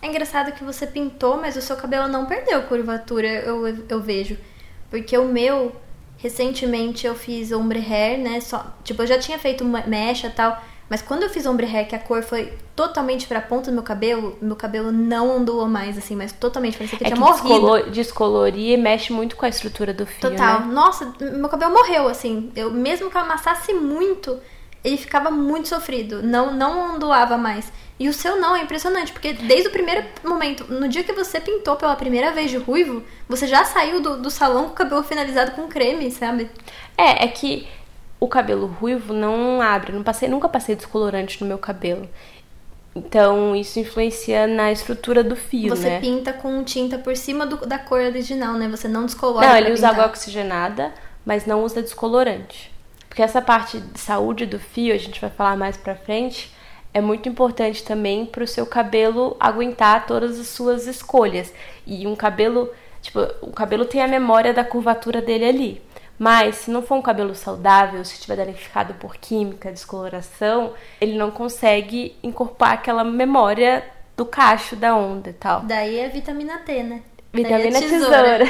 [0.00, 4.36] É engraçado que você pintou, mas o seu cabelo não perdeu curvatura, eu, eu vejo.
[4.90, 5.74] Porque o meu,
[6.18, 8.40] recentemente eu fiz ombre hair, né?
[8.40, 10.62] Só, tipo, eu já tinha feito mecha e tal.
[10.88, 13.82] Mas quando eu fiz ombre hair, que a cor foi totalmente pra ponta do meu
[13.82, 17.48] cabelo, meu cabelo não ondulou mais, assim, mas totalmente, parecia que é tinha que morrido.
[17.48, 20.60] Descolor, descolorir e mexe muito com a estrutura do fio, Total.
[20.60, 20.66] né?
[20.66, 22.52] Nossa, meu cabelo morreu, assim.
[22.54, 24.38] Eu, mesmo que eu amassasse muito,
[24.84, 26.22] ele ficava muito sofrido.
[26.22, 27.72] Não, não ondulava mais.
[27.98, 31.40] E o seu não, é impressionante, porque desde o primeiro momento, no dia que você
[31.40, 35.02] pintou pela primeira vez de ruivo, você já saiu do, do salão com o cabelo
[35.02, 36.50] finalizado com creme, sabe?
[36.98, 37.68] É, é que
[38.24, 39.92] o cabelo ruivo não abre.
[39.92, 42.08] Não passei, nunca passei descolorante no meu cabelo.
[42.96, 46.00] Então, isso influencia na estrutura do fio, Você né?
[46.00, 48.68] pinta com tinta por cima do- da cor original, né?
[48.68, 49.90] Você não descolora Não, ele usa pintar.
[50.04, 50.92] água oxigenada,
[51.26, 52.72] mas não usa descolorante.
[53.08, 56.52] Porque essa parte de saúde do fio, a gente vai falar mais pra frente,
[56.92, 61.52] é muito importante também pro seu cabelo aguentar todas as suas escolhas.
[61.84, 62.70] E um cabelo,
[63.02, 65.82] tipo, o cabelo tem a memória da curvatura dele ali.
[66.18, 71.30] Mas se não for um cabelo saudável, se estiver danificado por química, descoloração, ele não
[71.30, 73.84] consegue incorporar aquela memória
[74.16, 75.62] do cacho da onda e tal.
[75.62, 77.02] Daí é vitamina T, né?
[77.32, 78.44] Vitamina Daí é tesoura.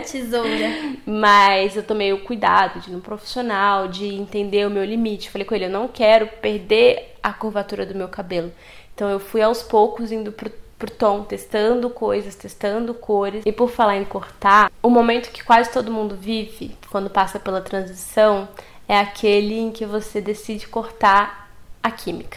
[0.10, 0.98] tesoura.
[1.04, 5.28] Mas eu tomei o cuidado de ir no profissional, de entender o meu limite.
[5.28, 8.50] Falei com ele, eu não quero perder a curvatura do meu cabelo.
[8.94, 10.50] Então eu fui aos poucos indo pro,
[10.82, 13.44] pro tom, testando coisas, testando cores.
[13.46, 17.60] E por falar em cortar, o momento que quase todo mundo vive quando passa pela
[17.60, 18.48] transição
[18.88, 21.48] é aquele em que você decide cortar
[21.80, 22.36] a química.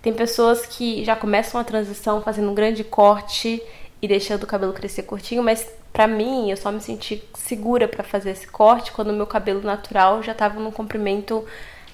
[0.00, 3.62] Tem pessoas que já começam a transição fazendo um grande corte
[4.00, 8.02] e deixando o cabelo crescer curtinho, mas pra mim eu só me senti segura pra
[8.02, 11.44] fazer esse corte quando o meu cabelo natural já tava num comprimento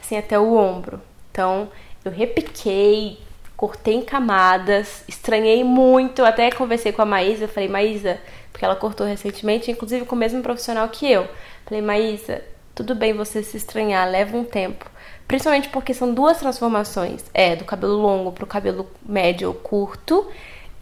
[0.01, 1.01] assim até o ombro.
[1.33, 1.69] Então
[2.05, 3.19] eu repiquei,
[3.59, 8.21] cortei em camadas, estranhei muito, até conversei com a Maísa, falei, Maísa,
[8.53, 11.27] porque ela cortou recentemente, inclusive com o mesmo profissional que eu.
[11.65, 12.41] Falei, Maísa,
[12.73, 14.89] tudo bem você se estranhar, leva um tempo.
[15.27, 20.29] Principalmente porque são duas transformações, é do cabelo longo pro cabelo médio ou curto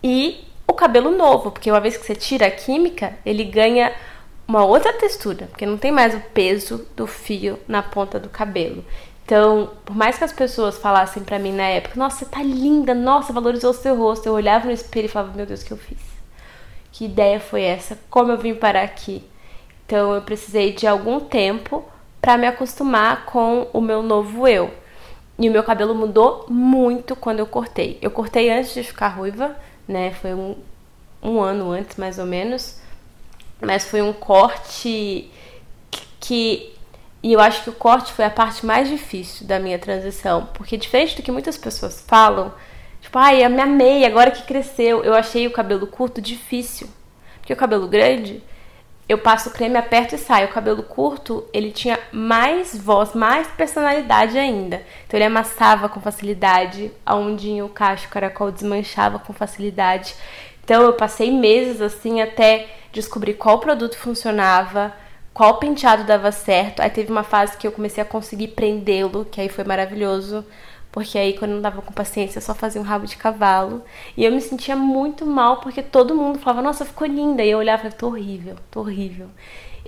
[0.05, 3.91] e o cabelo novo, porque uma vez que você tira a química, ele ganha
[4.47, 8.85] uma outra textura, porque não tem mais o peso do fio na ponta do cabelo.
[9.27, 12.95] Então, por mais que as pessoas falassem pra mim na época, nossa, você tá linda,
[12.95, 15.73] nossa, valorizou o seu rosto, eu olhava no espelho e falava, meu Deus, o que
[15.73, 15.99] eu fiz?
[16.93, 17.99] Que ideia foi essa?
[18.09, 19.25] Como eu vim parar aqui?
[19.85, 21.85] Então, eu precisei de algum tempo
[22.21, 24.73] para me acostumar com o meu novo eu.
[25.37, 27.99] E o meu cabelo mudou muito quando eu cortei.
[28.01, 29.57] Eu cortei antes de ficar ruiva,
[29.89, 30.12] né?
[30.12, 30.57] Foi um,
[31.21, 32.79] um ano antes, mais ou menos.
[33.61, 35.29] Mas foi um corte
[36.21, 36.76] que.
[37.27, 40.49] E eu acho que o corte foi a parte mais difícil da minha transição.
[40.55, 42.55] Porque, diferente do que muitas pessoas falam,
[43.01, 45.03] tipo, ai, eu me amei agora que cresceu.
[45.03, 46.89] Eu achei o cabelo curto difícil.
[47.41, 48.41] Porque o cabelo grande,
[49.09, 50.47] eu passo o creme, aperto e saio.
[50.47, 54.81] O cabelo curto, ele tinha mais voz, mais personalidade ainda.
[55.05, 60.15] Então ele amassava com facilidade, a ondinha, o cacho, o caracol desmanchava com facilidade.
[60.62, 64.95] Então eu passei meses assim até descobrir qual produto funcionava,
[65.37, 66.81] qual penteado dava certo.
[66.81, 70.42] Aí teve uma fase que eu comecei a conseguir prendê-lo, que aí foi maravilhoso.
[70.90, 73.85] Porque aí, quando eu não tava com paciência, eu só fazia um rabo de cavalo.
[74.16, 77.44] E eu me sentia muito mal, porque todo mundo falava, nossa, ficou linda.
[77.44, 79.29] E eu olhava e falava, tô horrível, tô horrível.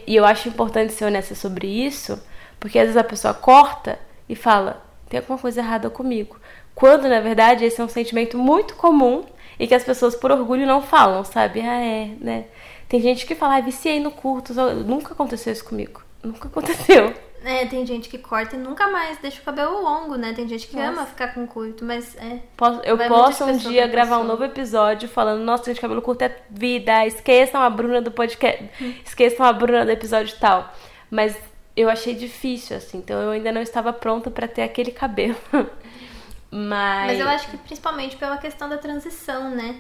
[0.07, 2.23] E eu acho importante ser honesta sobre isso,
[2.61, 6.37] porque às vezes a pessoa corta e fala, tem alguma coisa errada comigo.
[6.75, 9.25] Quando, na verdade, esse é um sentimento muito comum
[9.59, 11.63] e que as pessoas, por orgulho, não falam, sabe?
[11.63, 12.45] Ah, é, né?
[12.89, 14.55] Tem gente que fala, ah, viciei no curto.
[14.55, 16.03] Nunca aconteceu isso comigo.
[16.23, 17.15] Nunca aconteceu.
[17.45, 20.33] É, tem gente que corta e nunca mais deixa o cabelo longo, né?
[20.33, 20.89] Tem gente que Nossa.
[20.89, 22.41] ama ficar com curto, mas é.
[22.57, 24.33] Posso- eu Vai posso um dia gravar um pessoa.
[24.33, 28.69] novo episódio falando, nossa, gente, cabelo curto é vida, esqueçam a Bruna do podcast,
[29.07, 30.75] esqueçam a Bruna do episódio tal.
[31.09, 31.37] Mas
[31.77, 35.37] eu achei difícil, assim, então eu ainda não estava pronta pra ter aquele cabelo.
[36.51, 39.77] Mas, Mas eu acho que principalmente pela questão da transição, né?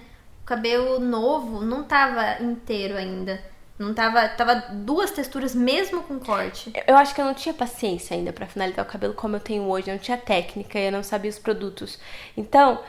[0.48, 3.38] Cabelo novo não tava inteiro ainda.
[3.78, 4.26] Não tava.
[4.30, 6.72] Tava duas texturas mesmo com corte.
[6.86, 9.64] eu acho que eu não tinha paciência ainda pra finalizar o cabelo como eu tenho
[9.64, 11.98] hoje, eu não tinha técnica, eu não sabia os produtos.
[12.34, 12.80] Então,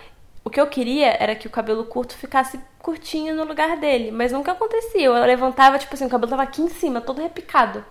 [0.42, 4.32] o que eu queria era que o cabelo curto ficasse curtinho no lugar dele, mas
[4.32, 5.08] nunca acontecia.
[5.08, 7.84] Eu levantava, tipo assim, o cabelo tava aqui em cima, todo repicado.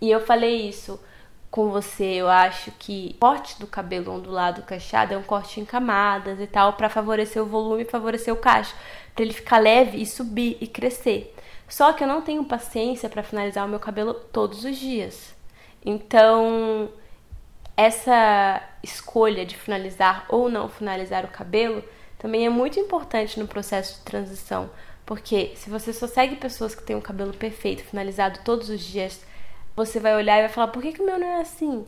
[0.00, 0.98] E eu falei isso.
[1.50, 5.64] com você, eu acho que o corte do cabelo ondulado cacheado é um corte em
[5.64, 8.74] camadas e tal, para favorecer o volume, favorecer o cacho,
[9.20, 11.34] para ele ficar leve e subir e crescer.
[11.68, 15.34] Só que eu não tenho paciência para finalizar o meu cabelo todos os dias.
[15.84, 16.88] Então,
[17.76, 21.84] essa escolha de finalizar ou não finalizar o cabelo
[22.18, 24.70] também é muito importante no processo de transição,
[25.04, 29.22] porque se você só segue pessoas que têm um cabelo perfeito, finalizado todos os dias,
[29.76, 31.86] você vai olhar e vai falar: por que, que o meu não é assim?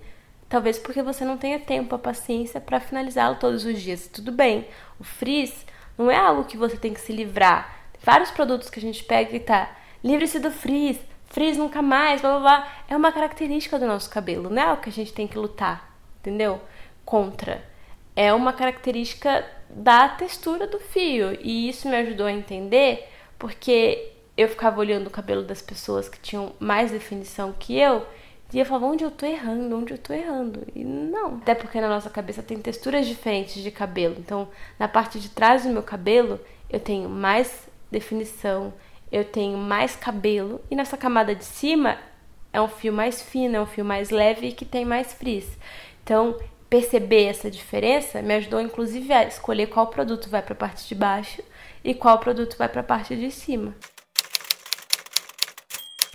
[0.51, 4.07] Talvez porque você não tenha tempo, a paciência para finalizá-lo todos os dias.
[4.07, 4.69] Tudo bem,
[5.01, 5.65] o frizz
[5.97, 7.87] não é algo que você tem que se livrar.
[7.93, 12.21] Tem vários produtos que a gente pega e tá: livre-se do frizz, frizz nunca mais,
[12.21, 12.73] blá blá blá.
[12.89, 15.95] É uma característica do nosso cabelo, não é algo que a gente tem que lutar,
[16.21, 16.61] entendeu?
[17.05, 17.65] Contra.
[18.15, 21.39] É uma característica da textura do fio.
[21.41, 26.21] E isso me ajudou a entender porque eu ficava olhando o cabelo das pessoas que
[26.21, 28.07] tinham mais definição que eu
[28.53, 30.67] e eu falava, onde eu tô errando, onde eu tô errando.
[30.75, 31.37] E não.
[31.37, 34.17] Até porque na nossa cabeça tem texturas diferentes de cabelo.
[34.19, 36.39] Então, na parte de trás do meu cabelo,
[36.69, 38.73] eu tenho mais definição,
[39.11, 40.61] eu tenho mais cabelo.
[40.71, 41.99] E nessa camada de cima,
[42.53, 45.59] é um fio mais fino, é um fio mais leve e que tem mais frizz.
[46.05, 46.37] Então,
[46.69, 50.95] perceber essa diferença me ajudou, inclusive, a escolher qual produto vai para a parte de
[50.95, 51.43] baixo
[51.83, 53.75] e qual produto vai para a parte de cima.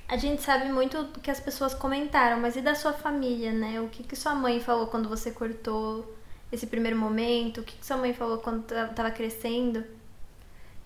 [0.07, 3.81] A gente sabe muito do que as pessoas comentaram, mas e da sua família, né?
[3.81, 6.15] O que, que sua mãe falou quando você cortou
[6.49, 7.59] esse primeiro momento?
[7.59, 9.83] O que, que sua mãe falou quando tava crescendo?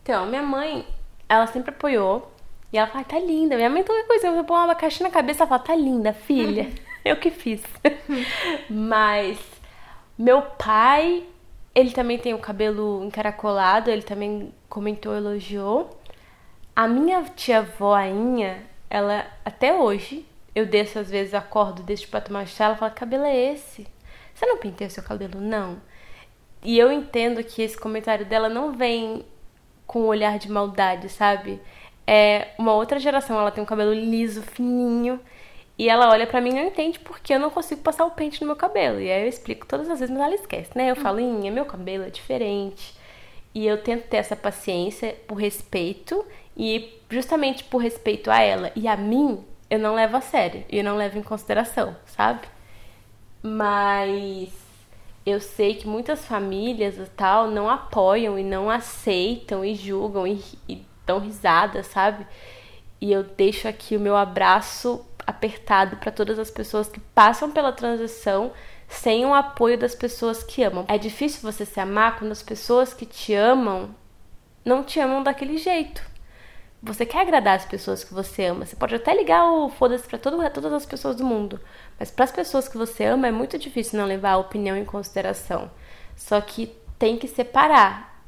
[0.01, 0.87] Então, minha mãe,
[1.29, 2.31] ela sempre apoiou.
[2.73, 3.55] E ela fala, tá linda.
[3.55, 6.71] Minha mãe, toda coisa, eu pôr uma abacaxi na cabeça, ela fala, tá linda, filha.
[7.05, 7.61] eu que fiz.
[8.67, 9.37] mas
[10.17, 11.25] meu pai,
[11.75, 15.89] ele também tem o cabelo encaracolado, ele também comentou, elogiou.
[16.75, 22.45] A minha tia-avó, Ainha, ela, até hoje, eu desço às vezes, acordo, deixo pra tomar
[22.45, 23.87] chá, ela fala, cabelo é esse?
[24.35, 25.39] Você não pintei o seu cabelo?
[25.39, 25.81] Não.
[26.61, 29.25] E eu entendo que esse comentário dela não vem
[29.87, 31.61] com um olhar de maldade, sabe?
[32.05, 35.21] É uma outra geração, ela tem um cabelo liso, fininho,
[35.77, 38.41] e ela olha para mim e não entende porque eu não consigo passar o pente
[38.41, 38.99] no meu cabelo.
[38.99, 40.91] E aí eu explico todas as vezes, mas ela esquece, né?
[40.91, 42.93] Eu falo, meu cabelo é diferente.
[43.55, 48.87] E eu tento ter essa paciência por respeito e justamente por respeito a ela e
[48.87, 52.47] a mim, eu não levo a sério e não levo em consideração, sabe?
[53.41, 54.49] Mas
[55.25, 60.43] eu sei que muitas famílias e tal não apoiam e não aceitam e julgam e,
[60.67, 62.25] e dão risada, sabe?
[62.99, 67.71] E eu deixo aqui o meu abraço apertado para todas as pessoas que passam pela
[67.71, 68.51] transição
[68.87, 70.85] sem o apoio das pessoas que amam.
[70.87, 73.95] É difícil você se amar quando as pessoas que te amam
[74.65, 76.10] não te amam daquele jeito
[76.81, 78.65] você quer agradar as pessoas que você ama.
[78.65, 81.59] Você pode até ligar o foda-se pra todo, todas as pessoas do mundo.
[81.99, 84.83] Mas para as pessoas que você ama é muito difícil não levar a opinião em
[84.83, 85.69] consideração.
[86.15, 88.23] Só que tem que separar.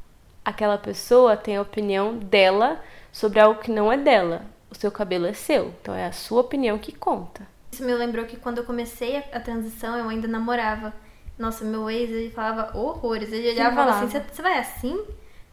[0.46, 2.80] Aquela pessoa tem a opinião dela
[3.12, 4.46] sobre algo que não é dela.
[4.70, 7.48] O seu cabelo é seu, então é a sua opinião que conta.
[7.72, 10.94] Isso me lembrou que quando eu comecei a, transição, eu ainda namorava.
[11.38, 13.32] Nossa, meu ex, ele falava horrores.
[13.32, 15.04] Ele olhava e falava assim: você vai assim?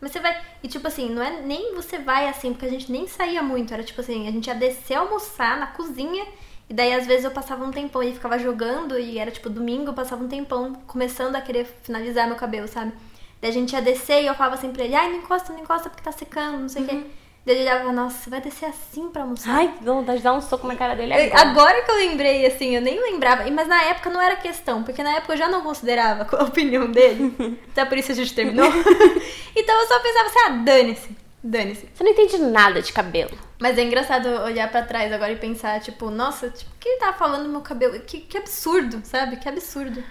[0.01, 0.41] Mas você vai.
[0.63, 3.75] E tipo assim, não é nem você vai assim, porque a gente nem saía muito.
[3.75, 6.27] Era tipo assim, a gente ia descer almoçar na cozinha.
[6.69, 9.91] E daí, às vezes, eu passava um tempão e ficava jogando, e era tipo domingo,
[9.91, 12.93] eu passava um tempão começando a querer finalizar meu cabelo, sabe?
[13.41, 15.61] Daí a gente ia descer e eu falava sempre pra ele, ai, não encosta, não
[15.61, 17.03] encosta porque tá secando, não sei o uhum.
[17.03, 17.11] quê.
[17.45, 19.51] Daí ele olhava, nossa, você vai descer assim pra almoçar?
[19.55, 21.41] Ai, que vontade de dar um soco na cara dele agora.
[21.41, 23.51] Agora que eu lembrei, assim, eu nem lembrava.
[23.51, 26.91] Mas na época não era questão, porque na época eu já não considerava a opinião
[26.91, 27.35] dele.
[27.71, 28.67] Então por isso a gente terminou.
[29.57, 31.17] então eu só pensava assim, ah, dane-se.
[31.43, 31.89] Dane-se.
[31.95, 33.31] Você não entende nada de cabelo.
[33.59, 36.99] Mas é engraçado olhar para trás agora e pensar, tipo, nossa, tipo, o que ele
[36.99, 37.99] tava falando do meu cabelo?
[38.01, 39.37] Que, que absurdo, sabe?
[39.37, 40.03] Que absurdo.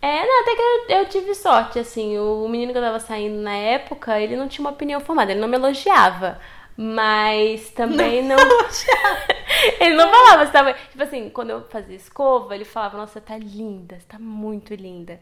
[0.00, 3.42] É, não, até que eu, eu, tive sorte, assim, o menino que eu tava saindo
[3.42, 6.40] na época, ele não tinha uma opinião formada, ele não me elogiava.
[6.80, 8.36] Mas também não.
[8.36, 8.68] não...
[9.80, 10.72] ele não falava, você tava.
[10.74, 14.74] Tipo assim, quando eu fazia escova, ele falava, nossa, você tá linda, você tá muito
[14.74, 15.20] linda.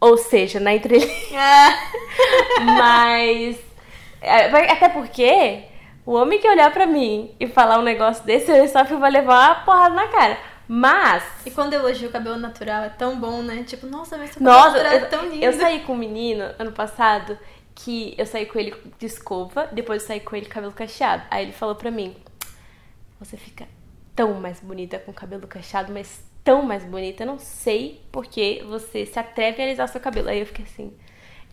[0.00, 1.08] Ou seja, na entrelinha.
[1.32, 2.60] É.
[2.60, 3.58] Mas.
[4.20, 5.64] É, até porque
[6.04, 9.50] o homem que olhar pra mim e falar um negócio desse, ele só vai levar
[9.50, 10.38] uma porrada na cara.
[10.66, 11.24] Mas.
[11.46, 13.64] E quando eu elogio o cabelo natural, é tão bom, né?
[13.64, 15.44] Tipo, nossa, mas seu cabelo nossa, natural é tão lindo.
[15.44, 17.38] Eu saí com um menino ano passado
[17.78, 21.22] que eu saí com ele de escova, depois eu saí com ele cabelo cacheado.
[21.30, 22.16] Aí ele falou pra mim:
[23.20, 23.68] Você fica
[24.16, 27.22] tão mais bonita com cabelo cacheado, mas tão mais bonita.
[27.22, 30.28] Eu não sei porque você se atreve a alisar seu cabelo.
[30.28, 30.92] Aí eu fiquei assim.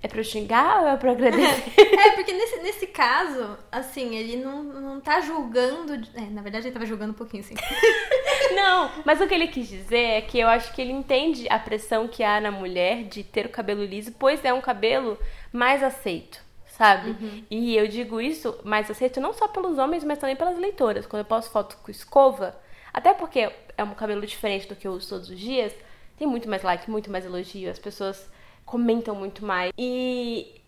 [0.01, 1.73] É pra eu xingar ou é pra agradecer?
[1.97, 5.93] é, porque nesse, nesse caso, assim, ele não, não tá julgando.
[6.13, 7.55] É, na verdade, ele tava julgando um pouquinho, assim.
[8.53, 11.57] Não, mas o que ele quis dizer é que eu acho que ele entende a
[11.57, 15.17] pressão que há na mulher de ter o cabelo liso, pois é um cabelo
[15.51, 17.11] mais aceito, sabe?
[17.11, 17.43] Uhum.
[17.49, 21.05] E eu digo isso mais aceito não só pelos homens, mas também pelas leitoras.
[21.05, 22.55] Quando eu posto foto com escova,
[22.93, 25.73] até porque é um cabelo diferente do que eu uso todos os dias,
[26.17, 28.29] tem muito mais like, muito mais elogio, as pessoas
[28.65, 29.71] comentam muito mais.
[29.77, 30.61] E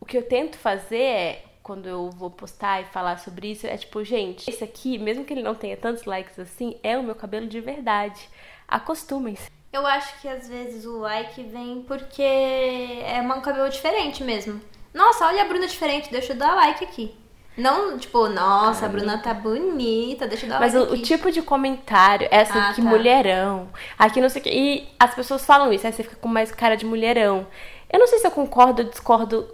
[0.00, 3.76] o que eu tento fazer é quando eu vou postar e falar sobre isso, é
[3.76, 7.14] tipo, gente, esse aqui, mesmo que ele não tenha tantos likes assim, é o meu
[7.14, 8.28] cabelo de verdade.
[8.68, 9.50] Acostumem-se.
[9.74, 14.60] Eu acho que às vezes o like vem porque é um cabelo diferente mesmo.
[14.94, 17.12] Nossa, olha a Bruna diferente, deixa eu dar like aqui.
[17.56, 21.28] Não, tipo, nossa, a Bruna tá bonita, deixa eu dar Mas like o, o tipo
[21.32, 22.88] de comentário é assim, Ah, que tá.
[22.88, 23.68] mulherão.
[23.98, 24.50] Aqui não sei o que.
[24.50, 27.44] E as pessoas falam isso, aí você fica com mais cara de mulherão.
[27.92, 29.48] Eu não sei se eu concordo ou discordo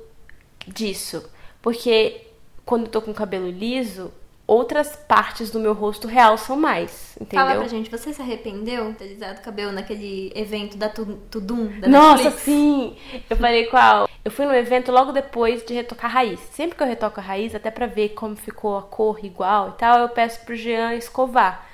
[0.68, 1.30] disso.
[1.62, 2.26] Porque
[2.66, 4.12] quando eu tô com cabelo liso,
[4.50, 7.14] outras partes do meu rosto realçam mais.
[7.20, 7.46] Entendeu?
[7.46, 11.04] Fala pra gente, você se arrependeu de ter alisado o cabelo naquele evento da Tu-
[11.30, 12.42] Tudum, da Nossa, Netflix?
[12.42, 12.96] sim!
[13.30, 14.08] Eu falei qual?
[14.24, 16.40] Eu fui no evento logo depois de retocar a raiz.
[16.52, 19.72] Sempre que eu retoco a raiz, até pra ver como ficou a cor igual e
[19.78, 21.66] tal, eu peço pro Jean escovar.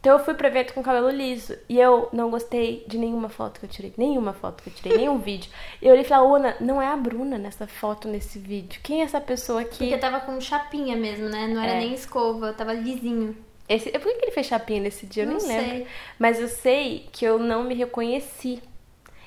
[0.00, 3.58] Então eu fui pro evento com cabelo liso e eu não gostei de nenhuma foto
[3.58, 3.92] que eu tirei.
[3.96, 5.50] Nenhuma foto que eu tirei, nenhum vídeo.
[5.82, 8.80] E eu olhei e falei, Ona, não é a Bruna nessa foto, nesse vídeo.
[8.82, 9.78] Quem é essa pessoa aqui?
[9.78, 11.48] Porque tava com chapinha mesmo, né?
[11.48, 11.78] Não era É.
[11.80, 13.36] nem escova, tava lisinho.
[13.68, 15.24] Esse, por que ele fez chapinha nesse dia?
[15.24, 15.60] Eu Não nem sei.
[15.60, 15.88] lembro.
[16.18, 18.62] Mas eu sei que eu não me reconheci.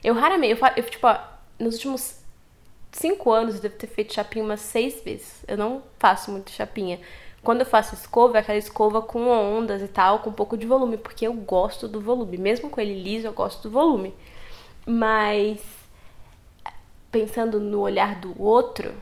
[0.04, 1.20] Eu raramente, eu, eu tipo, ó,
[1.60, 2.16] nos últimos
[2.92, 5.44] cinco anos eu devo ter feito chapinha umas seis vezes.
[5.48, 7.00] Eu não faço muito chapinha.
[7.44, 10.68] Quando eu faço escova, é aquela escova com ondas e tal, com um pouco de
[10.68, 12.38] volume, porque eu gosto do volume.
[12.38, 14.14] Mesmo com ele liso, eu gosto do volume.
[14.86, 15.60] Mas
[17.12, 18.94] pensando no olhar do outro,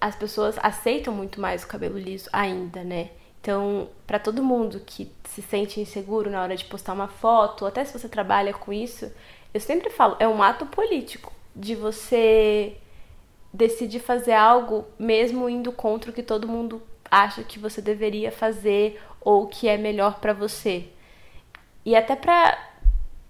[0.00, 3.10] as pessoas aceitam muito mais o cabelo liso ainda, né?
[3.40, 7.68] Então, pra todo mundo que se sente inseguro na hora de postar uma foto, ou
[7.68, 9.10] até se você trabalha com isso,
[9.52, 12.76] eu sempre falo, é um ato político de você
[13.52, 19.00] decidir fazer algo mesmo indo contra o que todo mundo acha que você deveria fazer
[19.20, 20.88] ou que é melhor pra você.
[21.84, 22.70] E até pra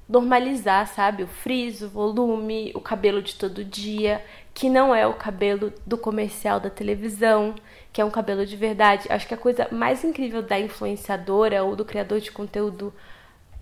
[0.08, 1.22] normalizar, sabe?
[1.22, 5.96] O frizz, o volume, o cabelo de todo dia, que não é o cabelo do
[5.96, 7.54] comercial da televisão,
[7.92, 9.06] que é um cabelo de verdade.
[9.08, 12.92] Acho que a coisa mais incrível da influenciadora ou do criador de conteúdo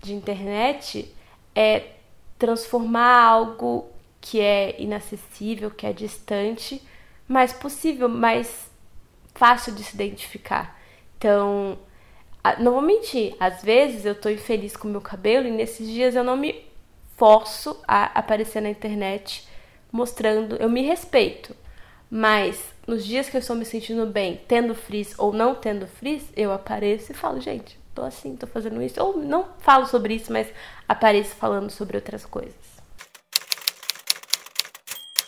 [0.01, 1.13] de internet
[1.55, 1.91] é
[2.37, 3.87] transformar algo
[4.19, 6.81] que é inacessível, que é distante,
[7.27, 8.68] mais possível, mais
[9.39, 10.77] fácil de se identificar.
[11.17, 11.79] Então,
[12.59, 16.13] não vou mentir, às vezes eu tô infeliz com o meu cabelo e nesses dias
[16.13, 16.65] eu não me
[17.15, 19.47] forço a aparecer na internet
[19.91, 21.55] mostrando, eu me respeito.
[22.11, 26.25] Mas nos dias que eu estou me sentindo bem, tendo frizz ou não tendo frizz,
[26.35, 29.01] eu apareço e falo, gente, tô assim, tô fazendo isso.
[29.01, 30.47] Ou não falo sobre isso, mas
[30.87, 32.55] apareço falando sobre outras coisas.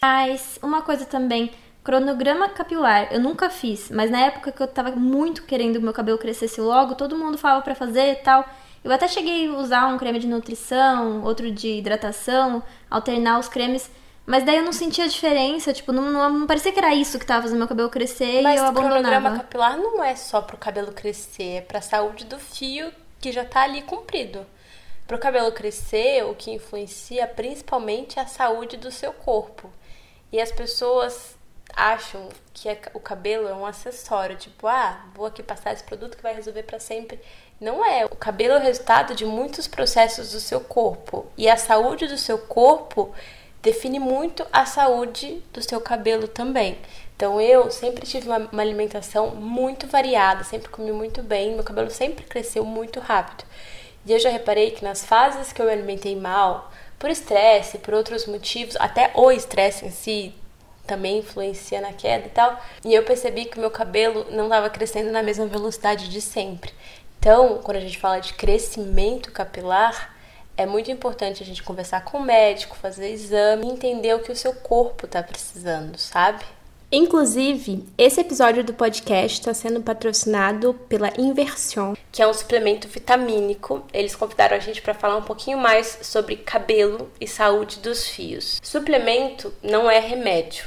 [0.01, 1.51] Mas uma coisa também,
[1.83, 5.93] cronograma capilar, eu nunca fiz, mas na época que eu tava muito querendo que meu
[5.93, 8.45] cabelo crescesse logo, todo mundo falava pra fazer e tal.
[8.83, 13.89] Eu até cheguei a usar um creme de nutrição, outro de hidratação, alternar os cremes,
[14.25, 17.25] mas daí eu não sentia diferença, tipo, não, não, não parecia que era isso que
[17.25, 19.37] tava fazendo meu cabelo crescer Mas e eu o cronograma abandonava.
[19.37, 23.61] capilar não é só pro cabelo crescer, é pra saúde do fio que já tá
[23.61, 24.45] ali comprido.
[25.07, 29.69] Pro cabelo crescer, o que influencia principalmente é a saúde do seu corpo.
[30.31, 31.35] E as pessoas
[31.75, 36.17] acham que é- o cabelo é um acessório, tipo, ah, vou aqui passar esse produto
[36.17, 37.19] que vai resolver pra sempre.
[37.59, 38.05] Não é.
[38.05, 41.27] O cabelo é o resultado de muitos processos do seu corpo.
[41.37, 43.13] E a saúde do seu corpo
[43.61, 46.77] define muito a saúde do seu cabelo também.
[47.15, 51.91] Então eu sempre tive uma, uma alimentação muito variada, sempre comi muito bem, meu cabelo
[51.91, 53.43] sempre cresceu muito rápido.
[54.05, 57.93] E eu já reparei que nas fases que eu me alimentei mal, por estresse, por
[57.93, 60.33] outros motivos, até o estresse em si
[60.85, 64.69] também influencia na queda e tal, e eu percebi que o meu cabelo não estava
[64.69, 66.71] crescendo na mesma velocidade de sempre.
[67.19, 70.15] Então, quando a gente fala de crescimento capilar,
[70.57, 74.35] é muito importante a gente conversar com o médico, fazer exame entender o que o
[74.35, 76.43] seu corpo está precisando, sabe?
[76.93, 83.81] Inclusive, esse episódio do podcast está sendo patrocinado pela Inversion, que é um suplemento vitamínico.
[83.93, 88.59] Eles convidaram a gente para falar um pouquinho mais sobre cabelo e saúde dos fios.
[88.61, 90.65] Suplemento não é remédio.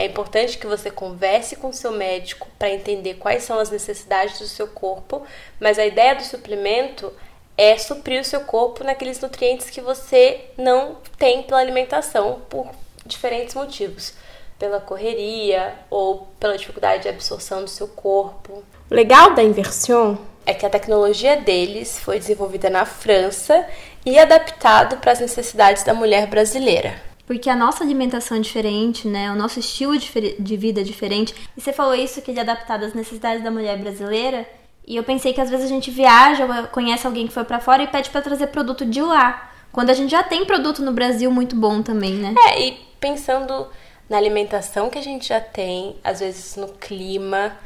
[0.00, 4.46] É importante que você converse com seu médico para entender quais são as necessidades do
[4.46, 5.22] seu corpo,
[5.60, 7.12] mas a ideia do suplemento
[7.54, 12.70] é suprir o seu corpo naqueles nutrientes que você não tem pela alimentação por
[13.04, 14.14] diferentes motivos
[14.58, 18.62] pela correria ou pela dificuldade de absorção do seu corpo.
[18.90, 23.66] O legal da inversão é que a tecnologia deles foi desenvolvida na França
[24.06, 27.09] e adaptado para as necessidades da mulher brasileira.
[27.30, 29.30] Porque a nossa alimentação é diferente, né?
[29.30, 31.32] O nosso estilo de vida é diferente.
[31.56, 34.44] E você falou isso que ele é adaptado às necessidades da mulher brasileira.
[34.84, 37.60] E eu pensei que às vezes a gente viaja ou conhece alguém que foi para
[37.60, 39.48] fora e pede para trazer produto de lá.
[39.70, 42.34] Quando a gente já tem produto no Brasil muito bom também, né?
[42.48, 43.68] É, e pensando
[44.08, 47.56] na alimentação que a gente já tem, às vezes no clima.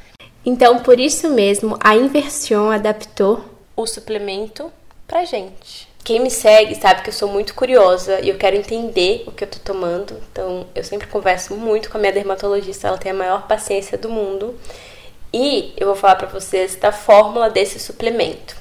[0.44, 3.42] Então, por isso mesmo, a Inversion adaptou
[3.74, 4.70] o suplemento
[5.08, 5.93] pra gente.
[6.04, 9.42] Quem me segue sabe que eu sou muito curiosa e eu quero entender o que
[9.42, 10.20] eu tô tomando.
[10.30, 14.10] Então, eu sempre converso muito com a minha dermatologista, ela tem a maior paciência do
[14.10, 14.54] mundo.
[15.32, 18.54] E eu vou falar para vocês da fórmula desse suplemento.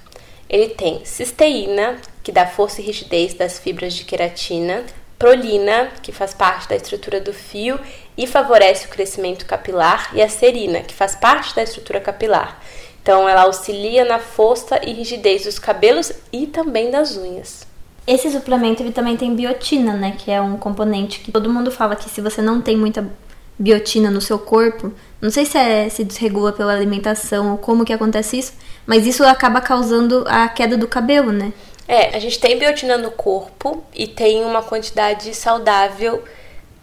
[0.49, 4.85] Ele tem cisteína, que dá força e rigidez das fibras de queratina,
[5.19, 7.77] prolina, que faz parte da estrutura do fio
[8.17, 12.61] e favorece o crescimento capilar, e a serina, que faz parte da estrutura capilar.
[13.03, 17.67] Então, ela auxilia na força e rigidez dos cabelos e também das unhas.
[18.07, 20.15] Esse suplemento ele também tem biotina, né?
[20.17, 23.05] Que é um componente que todo mundo fala que se você não tem muita
[23.59, 27.93] biotina no seu corpo, não sei se é, se desregula pela alimentação ou como que
[27.93, 28.53] acontece isso,
[28.85, 31.51] mas isso acaba causando a queda do cabelo, né?
[31.87, 36.23] É, a gente tem biotina no corpo e tem uma quantidade saudável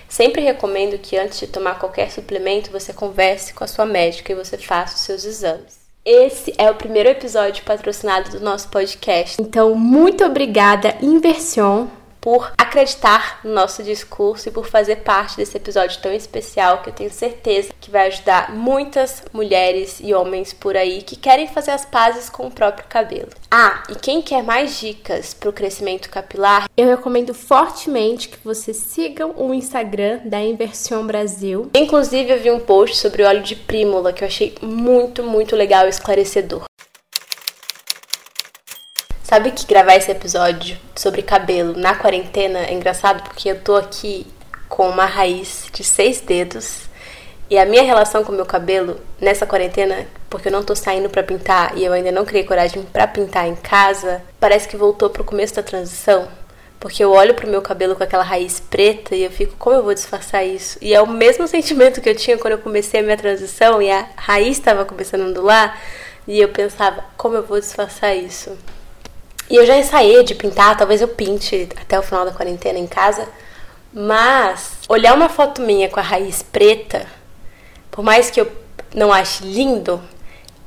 [0.10, 4.36] Sempre recomendo que antes de tomar qualquer suplemento você converse com a sua médica e
[4.36, 5.80] você faça os seus exames.
[6.03, 9.39] Esse é o primeiro episódio patrocinado do nosso podcast.
[9.39, 11.86] Então, muito obrigada, Inversion,
[12.22, 16.93] por acreditar no nosso discurso e por fazer parte desse episódio tão especial que eu
[16.93, 21.86] tenho certeza que vai ajudar muitas mulheres e homens por aí que querem fazer as
[21.86, 23.30] pazes com o próprio cabelo.
[23.49, 28.78] Ah, e quem quer mais dicas para o crescimento capilar, eu recomendo fortemente que vocês
[28.78, 31.70] sigam o Instagram da Inversão Brasil.
[31.74, 35.86] Inclusive, eu vi um post sobre óleo de prímula que eu achei muito, muito legal
[35.86, 36.63] e esclarecedor.
[39.30, 44.25] Sabe que gravar esse episódio sobre cabelo na quarentena é engraçado porque eu tô aqui
[44.67, 46.89] com uma raiz de seis dedos
[47.47, 51.11] e a minha relação com o meu cabelo nessa quarentena, porque eu não tô saindo
[51.11, 55.11] para pintar e eu ainda não criei coragem para pintar em casa, parece que voltou
[55.11, 56.27] pro começo da transição.
[56.80, 59.84] Porque eu olho pro meu cabelo com aquela raiz preta e eu fico, como eu
[59.84, 60.80] vou disfarçar isso?
[60.82, 63.91] E é o mesmo sentimento que eu tinha quando eu comecei a minha transição e
[63.91, 65.80] a raiz estava começando a ondular.
[66.27, 68.57] E eu pensava, como eu vou disfarçar isso?
[69.49, 72.87] E eu já ensaiei de pintar, talvez eu pinte até o final da quarentena em
[72.87, 73.27] casa.
[73.91, 77.07] Mas olhar uma foto minha com a raiz preta,
[77.89, 78.51] por mais que eu
[78.93, 80.01] não ache lindo,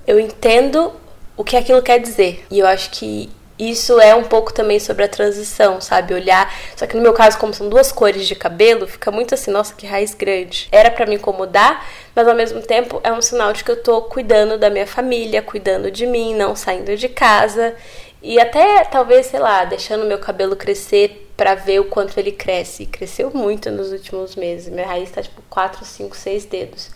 [0.07, 0.93] eu entendo
[1.37, 2.45] o que aquilo quer dizer.
[2.51, 6.15] E eu acho que isso é um pouco também sobre a transição, sabe?
[6.15, 6.53] Olhar.
[6.75, 9.73] Só que no meu caso, como são duas cores de cabelo, fica muito assim, nossa,
[9.75, 10.69] que raiz grande.
[10.73, 14.03] Era para me incomodar, mas ao mesmo tempo é um sinal de que eu tô
[14.03, 17.75] cuidando da minha família, cuidando de mim, não saindo de casa.
[18.23, 22.87] E até talvez, sei lá, deixando meu cabelo crescer para ver o quanto ele cresce.
[22.87, 24.69] Cresceu muito nos últimos meses.
[24.69, 26.91] Minha raiz tá tipo 4, 5, 6 dedos.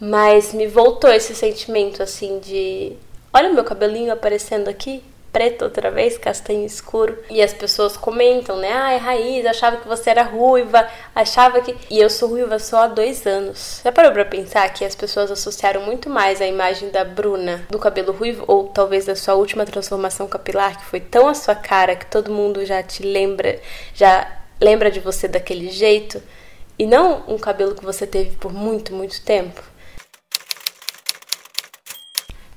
[0.00, 2.94] Mas me voltou esse sentimento assim de
[3.32, 5.02] olha o meu cabelinho aparecendo aqui,
[5.36, 7.18] preto outra vez, castanho escuro.
[7.28, 8.72] E as pessoas comentam, né?
[8.72, 11.76] Ai, Raiz, achava que você era ruiva, achava que.
[11.90, 13.82] E eu sou ruiva só há dois anos.
[13.84, 17.78] Já parou pra pensar que as pessoas associaram muito mais a imagem da Bruna do
[17.78, 21.94] cabelo ruivo, ou talvez da sua última transformação capilar, que foi tão a sua cara
[21.94, 23.60] que todo mundo já te lembra,
[23.94, 24.26] já
[24.58, 26.22] lembra de você daquele jeito,
[26.78, 29.62] e não um cabelo que você teve por muito, muito tempo?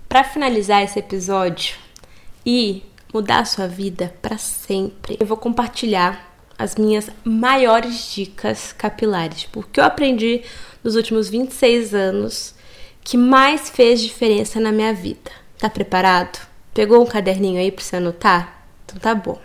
[0.08, 1.89] Para finalizar esse episódio,
[2.52, 2.82] e
[3.14, 5.18] mudar a sua vida para sempre.
[5.20, 10.42] Eu vou compartilhar as minhas maiores dicas capilares, porque eu aprendi
[10.84, 12.56] nos últimos 26 anos
[13.04, 15.30] que mais fez diferença na minha vida.
[15.60, 16.40] Tá preparado?
[16.74, 18.66] Pegou um caderninho aí para você anotar?
[18.84, 19.40] Então tá bom.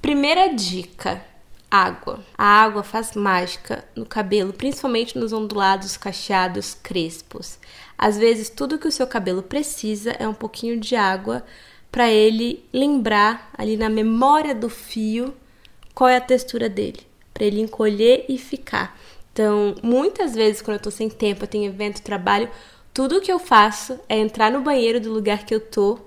[0.00, 1.24] Primeira dica:
[1.70, 2.24] água.
[2.36, 7.56] A água faz mágica no cabelo, principalmente nos ondulados cacheados crespos.
[7.96, 11.44] Às vezes, tudo que o seu cabelo precisa é um pouquinho de água
[11.92, 15.32] para ele lembrar ali na memória do fio
[15.94, 17.00] qual é a textura dele,
[17.32, 18.98] para ele encolher e ficar.
[19.32, 22.48] Então, muitas vezes quando eu tô sem tempo, eu tenho evento, trabalho,
[22.94, 25.98] Tudo que eu faço é entrar no banheiro do lugar que eu tô,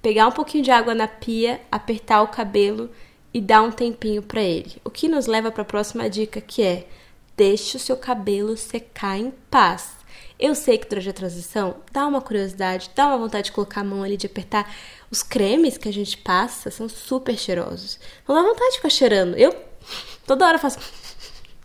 [0.00, 2.90] pegar um pouquinho de água na pia, apertar o cabelo
[3.34, 4.80] e dar um tempinho para ele.
[4.82, 6.86] O que nos leva para a próxima dica que é:
[7.36, 9.95] deixe o seu cabelo secar em paz.
[10.38, 13.84] Eu sei que durante a transição dá uma curiosidade, dá uma vontade de colocar a
[13.84, 14.70] mão ali, de apertar.
[15.10, 17.98] Os cremes que a gente passa são super cheirosos.
[18.28, 19.34] Não dá vontade de ficar cheirando.
[19.36, 19.54] Eu
[20.26, 20.78] toda hora faço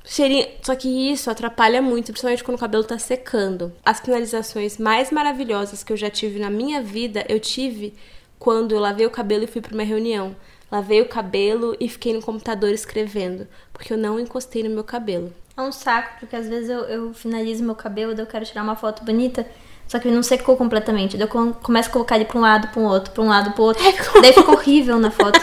[0.05, 0.47] cheirinho.
[0.61, 3.73] Só que isso atrapalha muito, principalmente quando o cabelo tá secando.
[3.83, 7.93] As finalizações mais maravilhosas que eu já tive na minha vida, eu tive
[8.39, 10.35] quando eu lavei o cabelo e fui para uma reunião.
[10.71, 15.33] Lavei o cabelo e fiquei no computador escrevendo, porque eu não encostei no meu cabelo.
[15.61, 18.63] É um saco, porque às vezes eu, eu finalizo meu cabelo, daí eu quero tirar
[18.63, 19.45] uma foto bonita,
[19.87, 21.17] só que ele não secou completamente.
[21.17, 23.51] Daí eu começo a colocar ele pra um lado, pra um outro, pra um lado,
[23.51, 23.83] pro outro.
[23.85, 25.39] É, daí fica horrível na foto.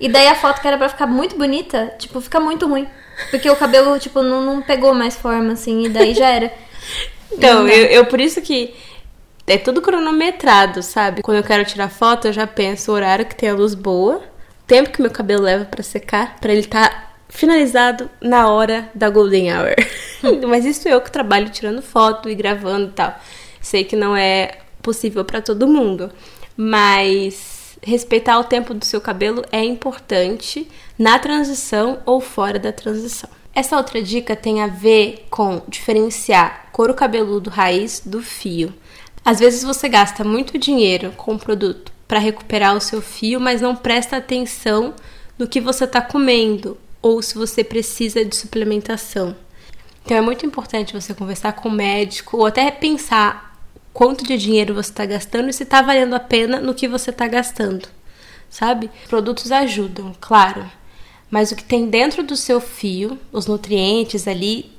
[0.00, 2.88] E daí a foto que era pra ficar muito bonita, tipo, fica muito ruim.
[3.30, 6.52] Porque o cabelo, tipo, não, não pegou mais forma, assim, e daí já era.
[7.30, 8.74] Então, eu, eu por isso que
[9.46, 11.22] é tudo cronometrado, sabe?
[11.22, 14.22] Quando eu quero tirar foto, eu já penso o horário que tem a luz boa,
[14.66, 19.08] tempo que meu cabelo leva para secar, para ele estar tá finalizado na hora da
[19.08, 19.74] golden hour.
[20.46, 23.18] Mas isso eu que trabalho tirando foto e gravando e tal.
[23.60, 26.10] Sei que não é possível para todo mundo,
[26.56, 30.66] mas respeitar o tempo do seu cabelo é importante
[30.98, 33.28] na transição ou fora da transição.
[33.54, 38.72] Essa outra dica tem a ver com diferenciar couro cabeludo raiz do fio.
[39.22, 43.60] Às vezes você gasta muito dinheiro com um produto para recuperar o seu fio, mas
[43.60, 44.94] não presta atenção
[45.38, 49.36] no que você está comendo ou se você precisa de suplementação.
[50.04, 53.58] Então é muito importante você conversar com o médico ou até pensar
[53.92, 57.10] quanto de dinheiro você está gastando e se está valendo a pena no que você
[57.10, 57.88] está gastando,
[58.48, 58.90] sabe?
[59.08, 60.70] Produtos ajudam, claro,
[61.30, 64.72] mas o que tem dentro do seu fio, os nutrientes ali,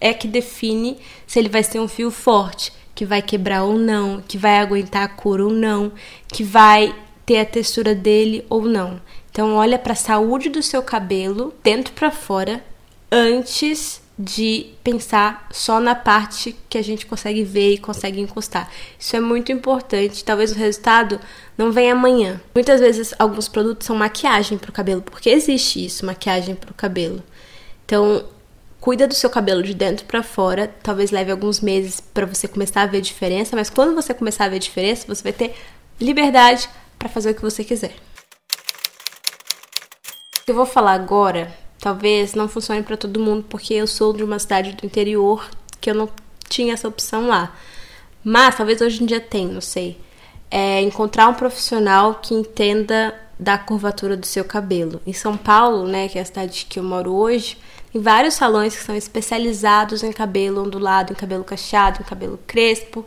[0.00, 4.22] é que define se ele vai ser um fio forte, que vai quebrar ou não,
[4.26, 5.92] que vai aguentar a cor ou não,
[6.28, 6.94] que vai
[7.26, 9.00] ter a textura dele ou não.
[9.30, 12.62] Então olha para a saúde do seu cabelo, dentro para fora,
[13.10, 18.68] antes de pensar só na parte que a gente consegue ver e consegue encostar.
[18.98, 20.24] Isso é muito importante.
[20.24, 21.20] Talvez o resultado
[21.56, 22.40] não venha amanhã.
[22.52, 26.74] Muitas vezes alguns produtos são maquiagem para o cabelo, porque existe isso, maquiagem para o
[26.74, 27.22] cabelo.
[27.86, 28.24] Então,
[28.80, 30.74] cuida do seu cabelo de dentro para fora.
[30.82, 34.46] Talvez leve alguns meses para você começar a ver a diferença, mas quando você começar
[34.46, 35.54] a ver a diferença, você vai ter
[36.00, 36.68] liberdade
[36.98, 37.94] para fazer o que você quiser.
[40.48, 44.24] Que eu vou falar agora, talvez não funcione para todo mundo, porque eu sou de
[44.24, 45.46] uma cidade do interior
[45.78, 46.08] que eu não
[46.48, 47.54] tinha essa opção lá.
[48.24, 50.00] Mas talvez hoje em dia tenha, não sei.
[50.50, 55.02] É encontrar um profissional que entenda da curvatura do seu cabelo.
[55.06, 57.58] Em São Paulo, né, que é a cidade que eu moro hoje,
[57.94, 63.04] em vários salões que são especializados em cabelo ondulado, em cabelo cacheado, em cabelo crespo.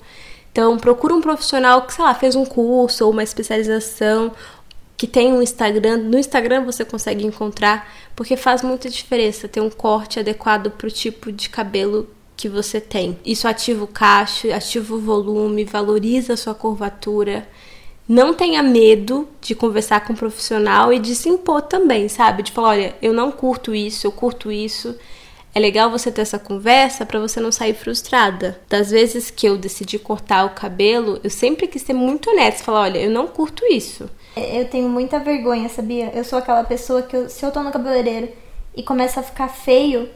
[0.52, 4.32] Então, procura um profissional que, sei lá, fez um curso ou uma especialização,
[5.02, 5.98] que tem um Instagram.
[5.98, 10.92] No Instagram você consegue encontrar, porque faz muita diferença ter um corte adequado para o
[10.92, 13.18] tipo de cabelo que você tem.
[13.26, 17.50] Isso ativa o cacho, ativa o volume, valoriza a sua curvatura.
[18.08, 22.44] Não tenha medo de conversar com um profissional e de se impor também, sabe?
[22.44, 24.96] De falar, olha, eu não curto isso, eu curto isso.
[25.52, 28.62] É legal você ter essa conversa para você não sair frustrada.
[28.70, 32.82] Das vezes que eu decidi cortar o cabelo, eu sempre quis ser muito honesta, falar,
[32.82, 34.08] olha, eu não curto isso.
[34.36, 36.12] Eu tenho muita vergonha, sabia?
[36.14, 38.30] Eu sou aquela pessoa que eu, se eu tô no cabeleireiro
[38.76, 40.10] e começa a ficar feio,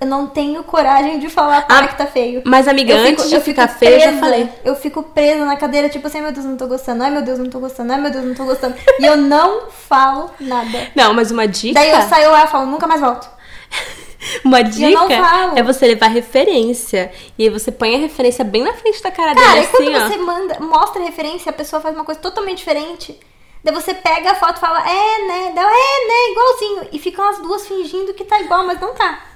[0.00, 2.42] eu não tenho coragem de falar para ah, que tá feio.
[2.44, 4.48] Mas, amiga, eu antes fico, de ficar feio, eu já falei.
[4.64, 7.22] Eu fico presa na cadeira, tipo assim, ai meu Deus, não tô gostando, ai meu
[7.22, 8.74] Deus, não tô gostando, ai meu Deus, não tô gostando.
[8.98, 10.90] e eu não falo nada.
[10.96, 11.74] Não, mas uma dica.
[11.74, 13.28] Daí eu saio lá e falo, nunca mais volto.
[14.44, 15.14] Uma dica
[15.56, 17.10] é você levar referência.
[17.38, 19.96] E aí você põe a referência bem na frente da cara, cara dele, assim, quando
[19.96, 20.08] ó.
[20.08, 23.18] você manda, mostra a referência, a pessoa faz uma coisa totalmente diferente.
[23.62, 25.52] Daí você pega a foto e fala, é, né?
[25.54, 26.30] Daí, é, né?
[26.30, 26.88] Igualzinho.
[26.92, 29.26] E ficam as duas fingindo que tá igual, mas não tá.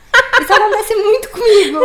[0.41, 1.81] Isso acontece muito comigo.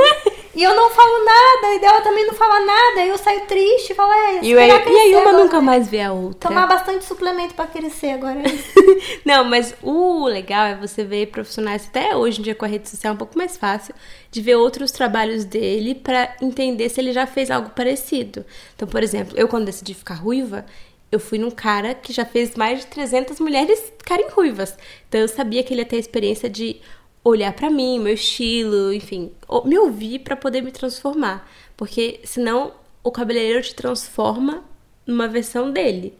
[0.55, 3.93] E eu não falo nada, e ela também não fala nada, e eu saio triste,
[3.93, 6.49] falo, é, e, eu, e aí uma agora, nunca mais vê a outra.
[6.49, 8.41] Tomar bastante suplemento para crescer agora.
[9.23, 12.89] não, mas o legal é você ver profissionais, até hoje em dia com a rede
[12.89, 13.93] social é um pouco mais fácil,
[14.31, 18.43] de ver outros trabalhos dele para entender se ele já fez algo parecido.
[18.75, 20.65] Então, por exemplo, eu quando decidi ficar ruiva,
[21.11, 24.77] eu fui num cara que já fez mais de 300 mulheres ficarem ruivas.
[25.07, 26.79] Então eu sabia que ele ia ter a experiência de
[27.23, 29.31] olhar para mim, meu estilo, enfim,
[29.65, 34.63] me ouvir para poder me transformar, porque senão o cabeleireiro te transforma
[35.05, 36.17] numa versão dele,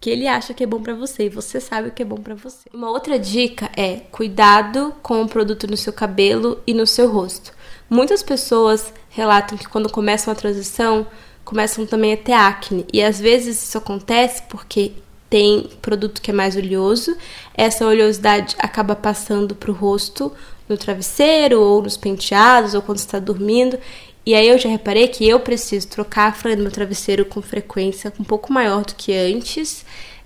[0.00, 2.16] que ele acha que é bom para você e você sabe o que é bom
[2.16, 2.68] para você.
[2.72, 7.52] Uma outra dica é cuidado com o produto no seu cabelo e no seu rosto.
[7.88, 11.06] Muitas pessoas relatam que quando começam a transição
[11.44, 12.86] começam também a ter acne.
[12.92, 14.92] E às vezes isso acontece porque
[15.28, 17.16] tem produto que é mais oleoso,
[17.54, 20.32] essa oleosidade acaba passando para o rosto
[20.68, 23.78] no travesseiro ou nos penteados ou quando está dormindo.
[24.26, 27.40] E aí eu já reparei que eu preciso trocar a franja do meu travesseiro com
[27.40, 29.84] frequência um pouco maior do que antes.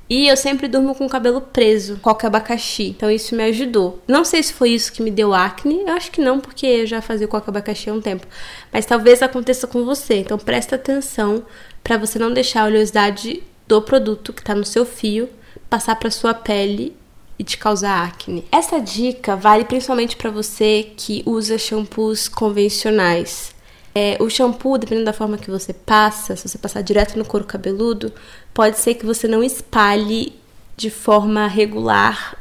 [0.08, 2.88] E eu sempre durmo com o cabelo preso, qualquer abacaxi.
[2.88, 4.02] Então isso me ajudou.
[4.06, 5.80] Não sei se foi isso que me deu acne.
[5.80, 8.26] Eu acho que não, porque eu já fazia qualquer abacaxi há um tempo.
[8.72, 10.16] Mas talvez aconteça com você.
[10.16, 11.44] Então presta atenção
[11.82, 15.28] para você não deixar a oleosidade do produto que está no seu fio
[15.70, 16.94] passar para sua pele
[17.38, 18.44] e te causar acne.
[18.52, 23.53] Essa dica vale principalmente para você que usa shampoos convencionais.
[23.94, 27.46] É, o shampoo, dependendo da forma que você passa, se você passar direto no couro
[27.46, 28.12] cabeludo,
[28.52, 30.32] pode ser que você não espalhe
[30.76, 32.36] de forma regular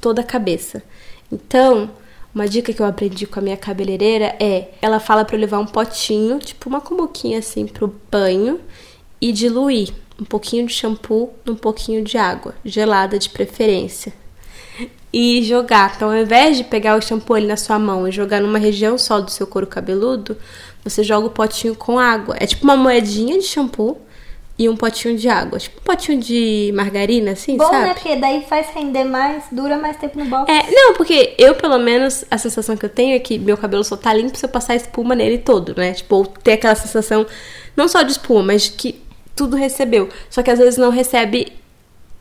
[0.00, 0.82] toda a cabeça.
[1.30, 1.90] Então,
[2.34, 5.58] uma dica que eu aprendi com a minha cabeleireira é: ela fala para eu levar
[5.58, 8.60] um potinho, tipo uma cumbuquinha assim, pro banho
[9.20, 14.12] e diluir um pouquinho de shampoo num pouquinho de água, gelada de preferência.
[15.12, 15.94] E jogar.
[15.96, 18.98] Então, ao invés de pegar o shampoo ali na sua mão e jogar numa região
[18.98, 20.36] só do seu couro cabeludo,
[20.88, 22.36] você joga o potinho com água.
[22.38, 23.98] É tipo uma moedinha de shampoo
[24.58, 25.58] e um potinho de água.
[25.58, 27.88] Tipo um potinho de margarina, assim, Bom, sabe?
[27.88, 27.94] né?
[27.94, 30.50] Porque daí faz render mais, dura mais tempo no box.
[30.50, 33.84] É, não, porque eu, pelo menos, a sensação que eu tenho é que meu cabelo
[33.84, 35.92] só tá limpo se eu passar espuma nele todo, né?
[35.92, 37.26] Tipo, ou ter aquela sensação,
[37.76, 39.00] não só de espuma, mas que
[39.34, 40.08] tudo recebeu.
[40.30, 41.52] Só que às vezes não recebe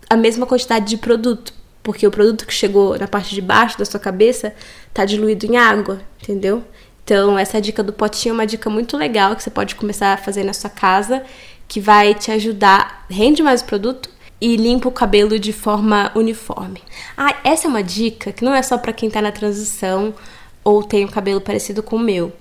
[0.10, 1.54] a mesma quantidade de produto.
[1.82, 4.54] Porque o produto que chegou na parte de baixo da sua cabeça
[4.92, 6.64] tá diluído em água, entendeu?
[7.06, 10.18] Então, essa dica do potinho é uma dica muito legal que você pode começar a
[10.18, 11.24] fazer na sua casa,
[11.68, 14.10] que vai te ajudar, rende mais o produto
[14.42, 16.82] e limpa o cabelo de forma uniforme.
[17.16, 20.16] Ah, essa é uma dica que não é só para quem tá na transição
[20.64, 22.34] ou tem um cabelo parecido com o meu.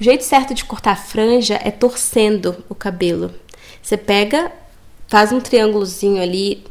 [0.00, 3.32] O jeito certo de cortar a franja é torcendo o cabelo.
[3.80, 4.50] Você pega,
[5.06, 6.64] faz um triângulozinho ali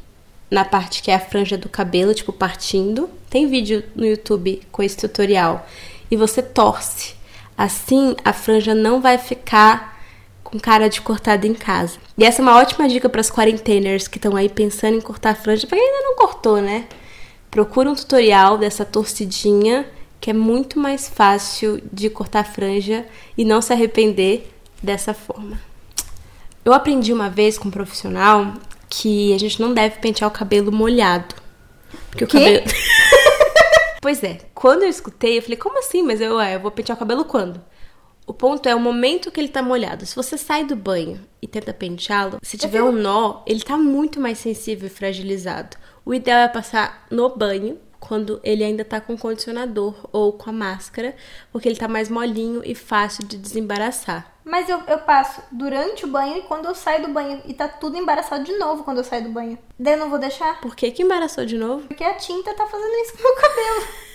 [0.50, 3.10] na parte que é a franja do cabelo, tipo partindo.
[3.30, 5.66] Tem vídeo no YouTube com esse tutorial.
[6.10, 7.21] E você torce.
[7.62, 10.02] Assim, a franja não vai ficar
[10.44, 12.00] com cara de cortada em casa.
[12.18, 15.30] E essa é uma ótima dica para as quarenteners que estão aí pensando em cortar
[15.30, 16.88] a franja, para quem ainda não cortou, né?
[17.52, 19.86] Procura um tutorial dessa torcidinha,
[20.20, 23.06] que é muito mais fácil de cortar a franja
[23.38, 24.52] e não se arrepender
[24.82, 25.60] dessa forma.
[26.66, 28.56] Eu aprendi uma vez com um profissional
[28.90, 31.36] que a gente não deve pentear o cabelo molhado.
[32.10, 32.40] Porque o Quê?
[32.40, 32.66] cabelo.
[34.02, 36.04] Pois é, quando eu escutei, eu falei, como assim?
[36.04, 37.64] Mas eu, ué, eu vou pentear o cabelo quando?
[38.28, 40.06] O ponto é o momento que ele tá molhado.
[40.06, 44.20] Se você sai do banho e tenta penteá-lo, se tiver um nó, ele tá muito
[44.20, 45.78] mais sensível e fragilizado.
[46.04, 50.54] O ideal é passar no banho, quando ele ainda tá com condicionador ou com a
[50.54, 51.16] máscara,
[51.52, 54.31] porque ele tá mais molinho e fácil de desembaraçar.
[54.44, 57.42] Mas eu, eu passo durante o banho e quando eu saio do banho.
[57.46, 59.58] E tá tudo embaraçado de novo quando eu saio do banho.
[59.78, 60.60] Daí eu não vou deixar.
[60.62, 61.88] Por que que embaraçou de novo?
[61.88, 63.88] Porque a tinta tá fazendo isso com o meu cabelo.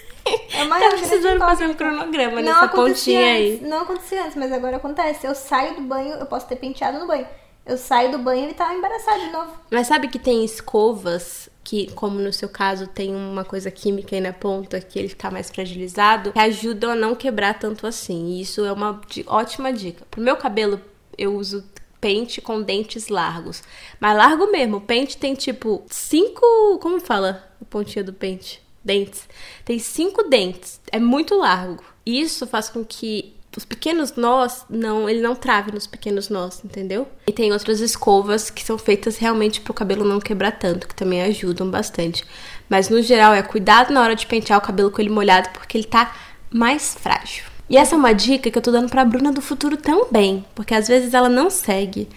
[0.53, 3.55] É uma Tá precisando fazer um cronograma Não nessa pontinha aí.
[3.55, 5.24] antes, Não acontecia antes, mas agora acontece.
[5.24, 7.24] Eu saio do banho, eu posso ter penteado no banho.
[7.64, 9.53] Eu saio do banho e ele tá embaraçado de novo.
[9.70, 14.21] Mas sabe que tem escovas que, como no seu caso, tem uma coisa química aí
[14.21, 18.29] na ponta que ele fica mais fragilizado, que ajudam a não quebrar tanto assim.
[18.29, 20.07] E isso é uma ótima dica.
[20.09, 20.81] Pro meu cabelo,
[21.19, 21.64] eu uso
[22.01, 23.64] pente com dentes largos.
[23.99, 24.77] Mas largo mesmo.
[24.77, 26.41] O pente tem tipo cinco.
[26.81, 28.62] Como fala a pontinha do pente?
[28.85, 29.29] Dentes.
[29.64, 30.81] Tem cinco dentes.
[30.93, 31.83] É muito largo.
[32.07, 37.09] Isso faz com que os pequenos nós não ele não trave nos pequenos nós, entendeu?
[37.26, 41.22] E tem outras escovas que são feitas realmente pro cabelo não quebrar tanto, que também
[41.22, 42.24] ajudam bastante.
[42.68, 45.78] Mas no geral é cuidado na hora de pentear o cabelo com ele molhado, porque
[45.78, 46.14] ele tá
[46.50, 47.44] mais frágil.
[47.68, 50.74] E essa é uma dica que eu tô dando pra Bruna do futuro também, porque
[50.74, 52.09] às vezes ela não segue.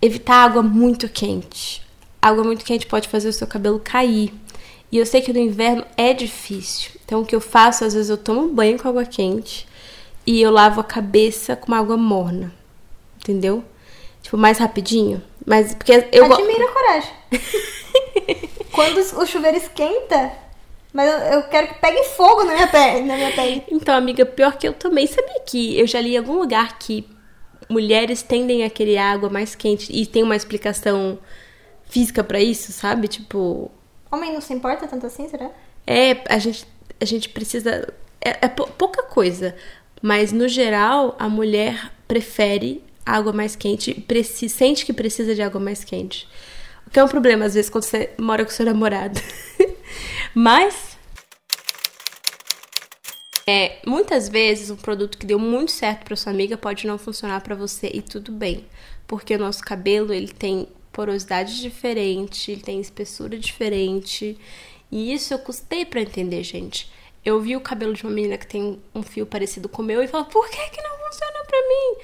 [0.00, 1.82] Evitar água muito quente.
[2.20, 4.32] Água muito quente pode fazer o seu cabelo cair.
[4.92, 6.90] E eu sei que no inverno é difícil.
[7.04, 9.66] Então o que eu faço, às vezes eu tomo banho com água quente
[10.26, 12.52] e eu lavo a cabeça com uma água morna.
[13.18, 13.64] Entendeu?
[14.22, 15.22] Tipo, mais rapidinho.
[15.44, 17.10] Mas porque eu Admira a coragem.
[18.72, 20.32] Quando o chuveiro esquenta,
[20.92, 23.06] mas eu, quero que pegue fogo na minha pele.
[23.06, 23.62] Na minha pele.
[23.70, 27.08] Então, amiga, pior que eu também sabia que eu já li em algum lugar que
[27.68, 31.18] mulheres tendem a querer água mais quente e tem uma explicação
[31.84, 33.08] física pra isso, sabe?
[33.08, 33.70] Tipo,
[34.10, 35.50] Homem não se importa tanto assim, será?
[35.86, 36.66] É, a gente,
[37.00, 37.92] a gente precisa.
[38.20, 39.54] É, é pou- pouca coisa.
[40.02, 44.04] Mas no geral, a mulher prefere água mais quente,
[44.48, 46.28] sente que precisa de água mais quente.
[46.86, 49.20] O que é um problema, às vezes, quando você mora com seu namorado.
[50.34, 50.96] mas.
[53.48, 57.40] É, muitas vezes um produto que deu muito certo para sua amiga pode não funcionar
[57.42, 58.66] para você e tudo bem.
[59.06, 64.36] porque o nosso cabelo ele tem porosidade diferente, ele tem espessura diferente.
[64.90, 66.90] E isso eu custei para entender, gente.
[67.26, 70.00] Eu vi o cabelo de uma menina que tem um fio parecido com o meu
[70.00, 71.96] e falo, por que que não funciona pra mim?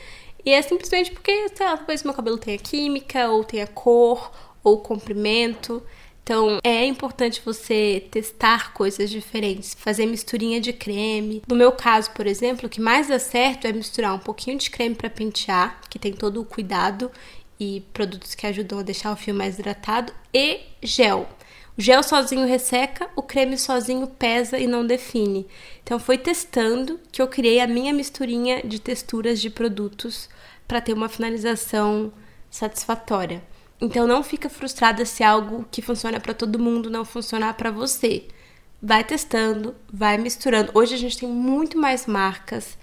[0.44, 4.32] E é simplesmente porque, sei lá, talvez meu cabelo tenha química, ou tenha cor,
[4.64, 5.80] ou comprimento.
[6.24, 11.40] Então, é importante você testar coisas diferentes, fazer misturinha de creme.
[11.46, 14.70] No meu caso, por exemplo, o que mais dá certo é misturar um pouquinho de
[14.70, 17.12] creme para pentear, que tem todo o cuidado
[17.60, 21.28] e produtos que ajudam a deixar o fio mais hidratado, e gel.
[21.76, 25.46] O gel sozinho resseca, o creme sozinho pesa e não define.
[25.82, 30.28] Então foi testando que eu criei a minha misturinha de texturas de produtos
[30.68, 32.12] para ter uma finalização
[32.50, 33.42] satisfatória.
[33.80, 38.26] Então não fica frustrada se algo que funciona para todo mundo não funcionar para você.
[38.80, 40.72] Vai testando, vai misturando.
[40.74, 42.76] Hoje a gente tem muito mais marcas,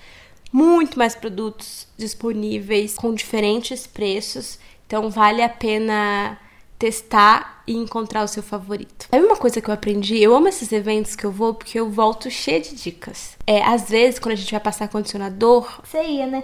[0.51, 4.57] muito mais produtos disponíveis com diferentes preços.
[4.87, 6.39] Então vale a pena
[6.79, 9.07] testar e encontrar o seu favorito.
[9.11, 11.89] É uma coisa que eu aprendi, eu amo esses eventos que eu vou porque eu
[11.89, 13.37] volto cheia de dicas.
[13.45, 15.81] É, às vezes, quando a gente vai passar condicionador.
[15.83, 16.43] Você ia, né?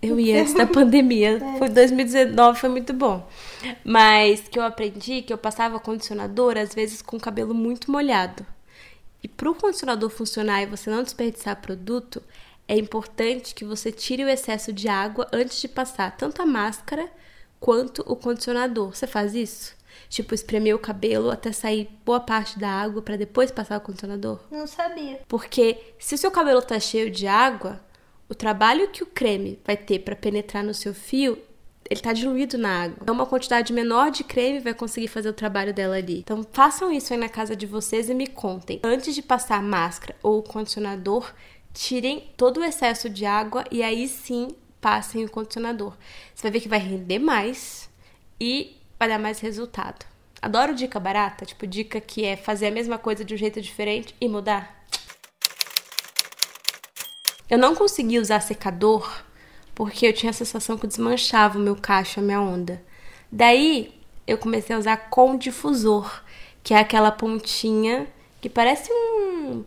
[0.00, 1.42] Eu ia antes da pandemia.
[1.42, 1.58] É.
[1.58, 3.28] Foi 2019, foi muito bom.
[3.84, 8.46] Mas que eu aprendi que eu passava condicionador, às vezes, com o cabelo muito molhado.
[9.22, 12.22] E para o condicionador funcionar e você não desperdiçar produto,
[12.68, 17.10] é importante que você tire o excesso de água antes de passar tanto a máscara
[17.60, 18.94] quanto o condicionador.
[18.94, 19.74] Você faz isso?
[20.08, 24.40] Tipo, espremer o cabelo até sair boa parte da água para depois passar o condicionador?
[24.50, 25.20] Não sabia.
[25.28, 27.80] Porque se o seu cabelo tá cheio de água,
[28.28, 31.38] o trabalho que o creme vai ter para penetrar no seu fio,
[31.88, 32.98] ele tá diluído na água.
[33.02, 36.20] Então, uma quantidade menor de creme vai conseguir fazer o trabalho dela ali.
[36.20, 38.80] Então, façam isso aí na casa de vocês e me contem.
[38.82, 41.32] Antes de passar máscara ou condicionador,
[41.72, 44.48] tirem todo o excesso de água e aí sim
[44.84, 45.94] passem o condicionador.
[46.34, 47.88] Você vai ver que vai render mais
[48.38, 50.04] e vai dar mais resultado.
[50.42, 54.14] Adoro dica barata, tipo dica que é fazer a mesma coisa de um jeito diferente
[54.20, 54.84] e mudar.
[57.48, 59.24] Eu não consegui usar secador
[59.74, 62.82] porque eu tinha a sensação que desmanchava o meu cacho, a minha onda.
[63.32, 63.90] Daí
[64.26, 66.22] eu comecei a usar com difusor,
[66.62, 68.06] que é aquela pontinha
[68.38, 69.64] que parece um,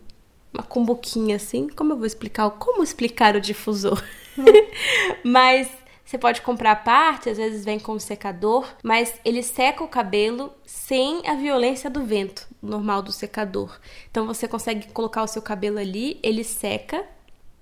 [0.57, 1.69] uma cumbuquinha assim.
[1.69, 2.49] Como eu vou explicar?
[2.51, 4.03] Como explicar o difusor?
[5.23, 5.69] mas
[6.03, 9.87] você pode comprar a parte, às vezes vem com o secador, mas ele seca o
[9.87, 13.77] cabelo sem a violência do vento normal do secador.
[14.09, 17.05] Então você consegue colocar o seu cabelo ali, ele seca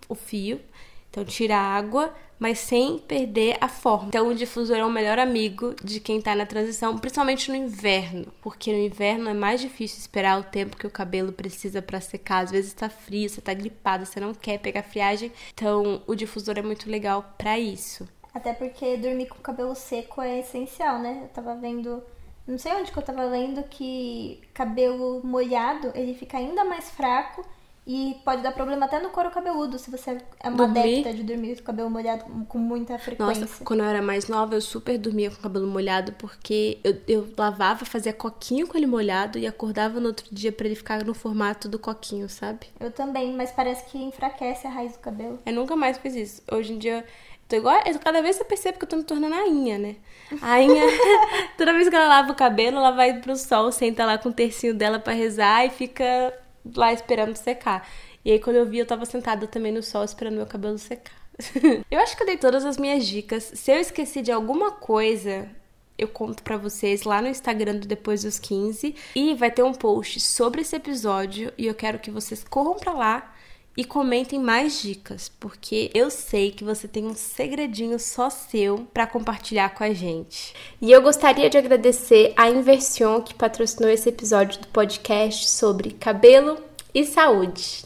[0.08, 0.62] o fio,
[1.10, 4.10] então tira a água, mas sem perder a forma.
[4.10, 8.32] Então o difusor é o melhor amigo de quem tá na transição, principalmente no inverno,
[8.42, 12.44] porque no inverno é mais difícil esperar o tempo que o cabelo precisa para secar.
[12.44, 15.32] Às vezes tá frio, você tá gripado, você não quer pegar friagem.
[15.54, 18.08] Então o difusor é muito legal para isso.
[18.34, 21.22] Até porque dormir com o cabelo seco é essencial, né?
[21.24, 22.04] Eu tava vendo
[22.48, 27.44] não sei onde que eu tava lendo que cabelo molhado ele fica ainda mais fraco
[27.88, 30.80] e pode dar problema até no couro cabeludo, se você é uma dormir.
[30.80, 33.42] adepta de dormir com o cabelo molhado com muita frequência.
[33.42, 36.98] Nossa, quando eu era mais nova, eu super dormia com o cabelo molhado, porque eu,
[37.08, 41.04] eu lavava, fazia coquinho com ele molhado e acordava no outro dia para ele ficar
[41.06, 42.68] no formato do coquinho, sabe?
[42.80, 45.40] Eu também, mas parece que enfraquece a raiz do cabelo.
[45.46, 46.42] Eu nunca mais fiz isso.
[46.52, 47.06] Hoje em dia
[47.48, 49.98] Tô igual, cada vez eu percebo que eu tô me tornando a Inha, né?
[50.42, 50.84] A Inha,
[51.56, 54.34] toda vez que ela lava o cabelo, ela vai pro sol, senta lá com o
[54.34, 56.34] tercinho dela para rezar e fica
[56.76, 57.88] lá esperando secar.
[58.24, 61.14] E aí quando eu vi, eu tava sentada também no sol esperando meu cabelo secar.
[61.92, 63.52] eu acho que eu dei todas as minhas dicas.
[63.54, 65.50] Se eu esqueci de alguma coisa,
[65.98, 69.74] eu conto para vocês lá no Instagram do Depois dos 15 e vai ter um
[69.74, 73.35] post sobre esse episódio e eu quero que vocês corram para lá
[73.78, 79.06] e comentem mais dicas, porque eu sei que você tem um segredinho só seu para
[79.06, 80.54] compartilhar com a gente.
[80.82, 86.58] E eu gostaria de agradecer a Inversion que patrocinou esse episódio do podcast sobre cabelo
[86.94, 87.84] e saúde.